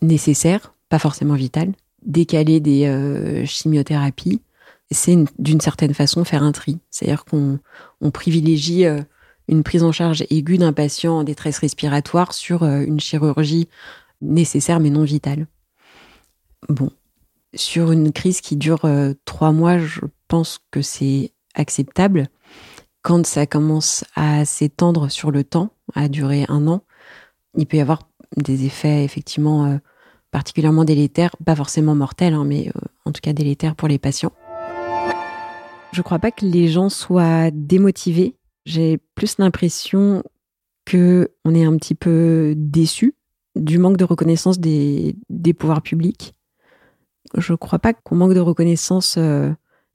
nécessaires, 0.03 0.75
pas 0.89 0.99
forcément 0.99 1.35
vitales, 1.35 1.73
décaler 2.05 2.61
des 2.61 3.45
chimiothérapies, 3.47 4.41
c'est 4.91 5.13
une- 5.13 5.27
d'une 5.39 5.61
certaine 5.61 5.95
façon 5.95 6.25
faire 6.25 6.43
un 6.43 6.53
tri. 6.53 6.79
C'est-à-dire 6.91 7.25
qu'on 7.25 7.59
on 8.01 8.11
privilégie 8.11 8.87
euh, 8.87 9.03
une 9.49 9.63
prise 9.63 9.83
en 9.83 9.93
charge 9.93 10.25
aiguë 10.31 10.59
d'un 10.59 10.73
patient 10.73 11.19
en 11.19 11.25
détresse 11.25 11.59
respiratoire 11.59 12.33
sur 12.33 12.63
euh, 12.63 12.81
une 12.81 13.01
chirurgie 13.01 13.69
nécessaire 14.21 14.81
mais 14.81 14.91
non 14.91 15.05
vitale. 15.05 15.47
Bon, 16.69 16.91
sur 17.55 17.93
une 17.93 18.13
crise 18.13 18.41
qui 18.41 18.57
dure 18.57 18.85
euh, 18.85 19.15
trois 19.25 19.53
mois, 19.53 19.79
je 19.79 20.01
pense 20.27 20.59
que 20.71 20.83
c'est 20.83 21.33
acceptable. 21.55 22.29
Quand 23.03 23.25
ça 23.25 23.47
commence 23.47 24.05
à 24.17 24.45
s'étendre 24.45 25.11
sur 25.11 25.31
le 25.31 25.45
temps, 25.45 25.71
à 25.95 26.09
durer 26.09 26.45
un 26.49 26.67
an, 26.67 26.83
il 27.57 27.67
peut 27.67 27.79
y 27.79 27.81
avoir 27.81 28.03
des 28.37 28.67
effets 28.67 29.05
effectivement 29.05 29.79
particulièrement 30.31 30.85
délétères, 30.85 31.35
pas 31.47 31.57
forcément 31.57 31.95
mortels, 31.95 32.35
hein, 32.35 32.45
mais 32.45 32.71
en 33.07 33.13
tout 33.13 33.21
cas 33.23 33.33
délétères 33.33 33.77
pour 33.77 33.89
les 33.89 33.99
patients. 33.99 34.33
Je 35.93 36.03
crois 36.03 36.19
pas 36.19 36.31
que 36.31 36.45
les 36.45 36.69
gens 36.69 36.89
soient 36.89 37.51
démotivés. 37.51 38.37
J'ai 38.67 38.99
plus 39.15 39.39
l'impression 39.39 40.23
que 40.85 41.31
on 41.45 41.55
est 41.55 41.65
un 41.65 41.77
petit 41.77 41.95
peu 41.95 42.55
déçus 42.57 43.15
du 43.57 43.79
manque 43.79 43.97
de 43.97 44.05
reconnaissance 44.05 44.59
des, 44.59 45.17
pouvoirs 45.59 45.83
publics. 45.83 46.35
Je 47.37 47.55
crois 47.55 47.79
pas 47.79 47.93
qu'on 47.93 48.17
manque 48.17 48.35
de 48.35 48.41
reconnaissance 48.41 49.17
euh, 49.19 49.51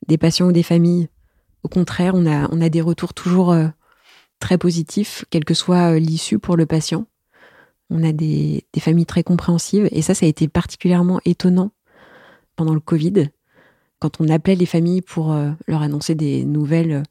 des 0.08 0.18
patients 0.18 0.48
ou 0.48 0.52
des 0.52 0.64
familles. 0.64 1.08
Au 1.64 1.70
contraire, 1.70 2.14
on 2.16 2.26
a, 2.26 2.70
des 2.70 2.82
retours 2.82 3.14
toujours 3.14 3.52
euh, 3.52 3.68
très 4.40 4.58
positifs, 4.58 5.26
quelle 5.30 5.46
que 5.46 5.54
soit 5.54 5.94
euh, 5.94 6.00
l'issue 6.00 6.40
pour 6.40 6.58
le 6.58 6.66
patient. 6.66 7.06
On 7.90 8.04
a 8.04 8.12
des 8.12 8.66
familles 8.80 9.06
très 9.06 9.24
compréhensives 9.24 9.88
et 9.92 10.02
ça, 10.02 10.14
ça 10.14 10.26
a 10.26 10.30
été 10.30 10.48
particulièrement 10.48 11.22
étonnant 11.26 11.72
pendant 12.56 12.74
le 12.74 12.80
Covid, 12.80 13.30
quand 14.04 14.20
on 14.20 14.28
appelait 14.28 14.56
les 14.56 14.66
familles 14.66 15.02
pour 15.02 15.32
euh, 15.32 15.52
leur 15.66 15.82
annoncer 15.82 16.14
des 16.14 16.44
nouvelles, 16.44 16.92
euh, 16.92 17.04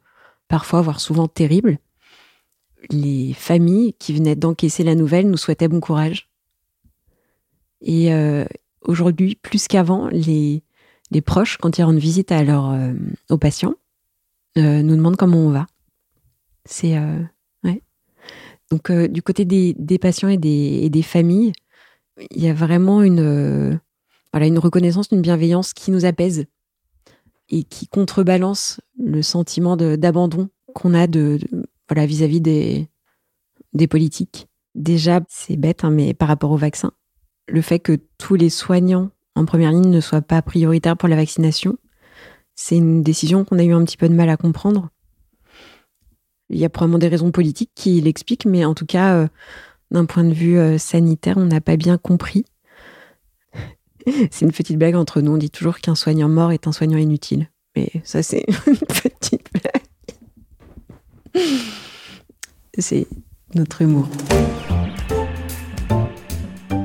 parfois, 0.47 0.83
voire 0.83 1.01
souvent 1.01 1.27
terribles. 1.27 1.79
Les 2.91 3.33
familles 3.33 3.95
qui 3.95 4.13
venaient 4.13 4.37
d'encaisser 4.37 4.85
la 4.85 4.95
nouvelle 4.95 5.31
nous 5.31 5.39
souhaitaient 5.39 5.69
bon 5.69 5.81
courage. 5.81 6.29
Et 7.81 8.13
euh, 8.13 8.45
aujourd'hui, 8.83 9.37
plus 9.37 9.69
qu'avant, 9.69 10.09
les, 10.09 10.63
proches, 11.25 11.57
quand 11.57 11.79
ils 11.79 11.83
rendent 11.83 11.97
visite 11.97 12.31
à 12.31 12.43
aux 13.31 13.39
patients, 13.39 13.75
nous 14.57 14.97
demandent 14.97 15.17
comment 15.17 15.39
on 15.39 15.51
va. 15.51 15.67
C'est. 16.67 16.95
Donc 18.71 18.91
du 18.93 19.23
côté 19.23 19.45
des, 19.45 19.99
patients 19.99 20.29
et 20.29 20.37
des, 20.37 21.03
familles, 21.03 21.53
il 22.31 22.43
y 22.43 22.49
a 22.49 22.55
vraiment 22.55 23.03
une 23.03 23.81
reconnaissance, 24.35 25.09
une 25.11 25.23
bienveillance 25.23 25.73
qui 25.73 25.91
nous 25.91 26.05
apaise 26.05 26.47
et 27.53 27.62
qui 27.62 27.87
contrebalance 27.87 28.81
le 28.99 29.23
sentiment 29.23 29.77
d'abandon 29.77 30.49
qu'on 30.75 30.95
a 30.95 31.07
de, 31.07 31.38
voilà 31.88 32.07
vis-à-vis 32.07 32.41
des 32.41 32.88
des 33.73 33.87
politiques. 33.87 34.49
Déjà, 34.75 35.21
c'est 35.29 35.57
bête, 35.57 35.85
hein, 35.85 35.91
mais 35.91 36.15
par 36.15 36.29
rapport 36.29 36.51
au 36.51 36.57
vaccin, 36.57 36.93
le 37.49 37.62
fait 37.62 37.79
que 37.79 37.99
tous 38.19 38.35
les 38.35 38.51
soignants 38.51 39.11
en 39.35 39.45
première 39.45 39.73
ligne 39.73 39.91
ne 39.91 40.01
soient 40.01 40.23
pas 40.23 40.43
prioritaires 40.43 40.97
pour 40.97 41.09
la 41.09 41.17
vaccination, 41.17 41.79
c'est 42.55 42.77
une 42.77 43.03
décision 43.03 43.45
qu'on 43.45 43.59
a 43.59 43.65
eu 43.65 43.73
un 43.73 43.85
petit 43.85 43.97
peu 43.97 44.09
de 44.09 44.15
mal 44.15 44.29
à 44.29 44.37
comprendre. 44.37 44.91
Il 46.51 46.59
y 46.59 46.65
a 46.65 46.69
probablement 46.69 46.99
des 46.99 47.09
raisons 47.09 47.31
politiques 47.31 47.73
qui 47.75 48.01
l'expliquent, 48.01 48.45
mais 48.45 48.65
en 48.65 48.75
tout 48.75 48.85
cas, 48.85 49.15
euh, 49.15 49.29
d'un 49.91 50.05
point 50.05 50.25
de 50.25 50.35
vue 50.35 50.59
euh, 50.59 50.77
sanitaire, 50.77 51.38
on 51.38 51.47
n'a 51.47 51.62
pas 51.62 51.77
bien 51.77 51.97
compris. 51.97 52.45
c'est 54.31 54.45
une 54.45 54.53
petite 54.53 54.79
blague 54.79 54.97
entre 54.97 55.21
nous. 55.21 55.33
On 55.33 55.37
dit 55.37 55.51
toujours 55.51 55.79
qu'un 55.79 55.95
soignant 55.95 56.29
mort 56.29 56.53
est 56.53 56.67
un 56.67 56.73
soignant 56.73 56.99
inutile. 56.99 57.49
Mais 57.77 57.91
ça, 58.05 58.23
c'est 58.23 58.45
une 58.67 58.77
petite 58.77 59.49
blague. 59.53 61.45
C'est 62.79 63.07
notre 63.55 63.83
humour. 63.83 64.09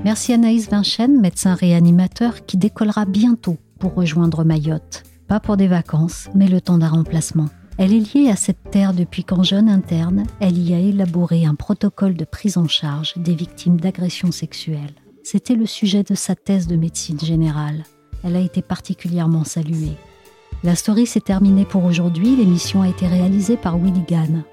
Merci 0.03 0.33
Anaïs 0.33 0.69
Vinchen, 0.69 1.19
médecin 1.19 1.53
réanimateur 1.53 2.45
qui 2.45 2.57
décollera 2.57 3.05
bientôt 3.05 3.57
pour 3.79 3.93
rejoindre 3.93 4.43
Mayotte. 4.43 5.03
Pas 5.27 5.39
pour 5.39 5.57
des 5.57 5.67
vacances, 5.67 6.29
mais 6.33 6.47
le 6.47 6.61
temps 6.61 6.77
d'un 6.77 6.87
remplacement. 6.87 7.49
Elle 7.77 7.93
est 7.93 8.15
liée 8.15 8.29
à 8.29 8.35
cette 8.35 8.71
terre 8.71 8.93
depuis 8.93 9.23
qu'en 9.23 9.43
jeune 9.43 9.69
interne, 9.69 10.23
elle 10.39 10.57
y 10.57 10.73
a 10.73 10.79
élaboré 10.79 11.45
un 11.45 11.55
protocole 11.55 12.15
de 12.15 12.25
prise 12.25 12.57
en 12.57 12.67
charge 12.67 13.13
des 13.17 13.35
victimes 13.35 13.79
d'agressions 13.79 14.31
sexuelles. 14.31 14.95
C'était 15.29 15.55
le 15.55 15.65
sujet 15.65 16.03
de 16.03 16.15
sa 16.15 16.35
thèse 16.35 16.67
de 16.67 16.77
médecine 16.77 17.19
générale. 17.19 17.83
Elle 18.23 18.37
a 18.37 18.39
été 18.39 18.61
particulièrement 18.61 19.43
saluée. 19.43 19.97
La 20.63 20.73
story 20.73 21.05
s'est 21.05 21.19
terminée 21.19 21.65
pour 21.65 21.83
aujourd'hui. 21.83 22.37
L'émission 22.37 22.81
a 22.81 22.87
été 22.87 23.07
réalisée 23.07 23.57
par 23.57 23.77
Willy. 23.77 24.05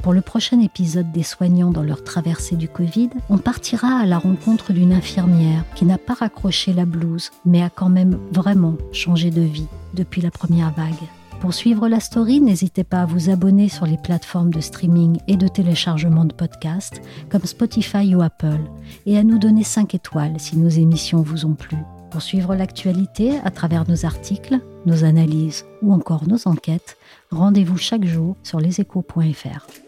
Pour 0.02 0.12
le 0.12 0.20
prochain 0.20 0.60
épisode 0.60 1.12
des 1.12 1.22
soignants 1.22 1.70
dans 1.70 1.84
leur 1.84 2.02
traversée 2.02 2.56
du 2.56 2.66
Covid, 2.66 3.10
on 3.30 3.38
partira 3.38 4.00
à 4.00 4.04
la 4.04 4.18
rencontre 4.18 4.72
d'une 4.72 4.92
infirmière 4.92 5.64
qui 5.76 5.84
n'a 5.84 5.96
pas 5.96 6.14
raccroché 6.14 6.72
la 6.72 6.86
blouse, 6.86 7.30
mais 7.44 7.62
a 7.62 7.70
quand 7.70 7.88
même 7.88 8.18
vraiment 8.32 8.74
changé 8.90 9.30
de 9.30 9.42
vie 9.42 9.68
depuis 9.94 10.22
la 10.22 10.32
première 10.32 10.72
vague. 10.72 11.08
Pour 11.44 11.52
suivre 11.52 11.88
la 11.88 12.00
story, 12.00 12.40
n'hésitez 12.40 12.84
pas 12.84 13.02
à 13.02 13.04
vous 13.04 13.28
abonner 13.28 13.68
sur 13.68 13.84
les 13.84 13.98
plateformes 13.98 14.50
de 14.50 14.62
streaming 14.62 15.18
et 15.28 15.36
de 15.36 15.46
téléchargement 15.46 16.24
de 16.24 16.32
podcasts 16.32 17.02
comme 17.28 17.44
Spotify 17.44 18.14
ou 18.14 18.22
Apple 18.22 18.60
et 19.04 19.18
à 19.18 19.24
nous 19.24 19.38
donner 19.38 19.62
5 19.62 19.94
étoiles 19.94 20.40
si 20.40 20.56
nos 20.56 20.70
émissions 20.70 21.20
vous 21.20 21.44
ont 21.44 21.52
plu. 21.52 21.76
Pour 22.10 22.22
suivre 22.22 22.54
l'actualité 22.54 23.38
à 23.44 23.50
travers 23.50 23.86
nos 23.86 24.06
articles, 24.06 24.58
nos 24.86 25.04
analyses 25.04 25.66
ou 25.82 25.92
encore 25.92 26.26
nos 26.26 26.48
enquêtes, 26.48 26.96
rendez-vous 27.30 27.76
chaque 27.76 28.06
jour 28.06 28.38
sur 28.42 28.58
leséchos.fr. 28.58 29.83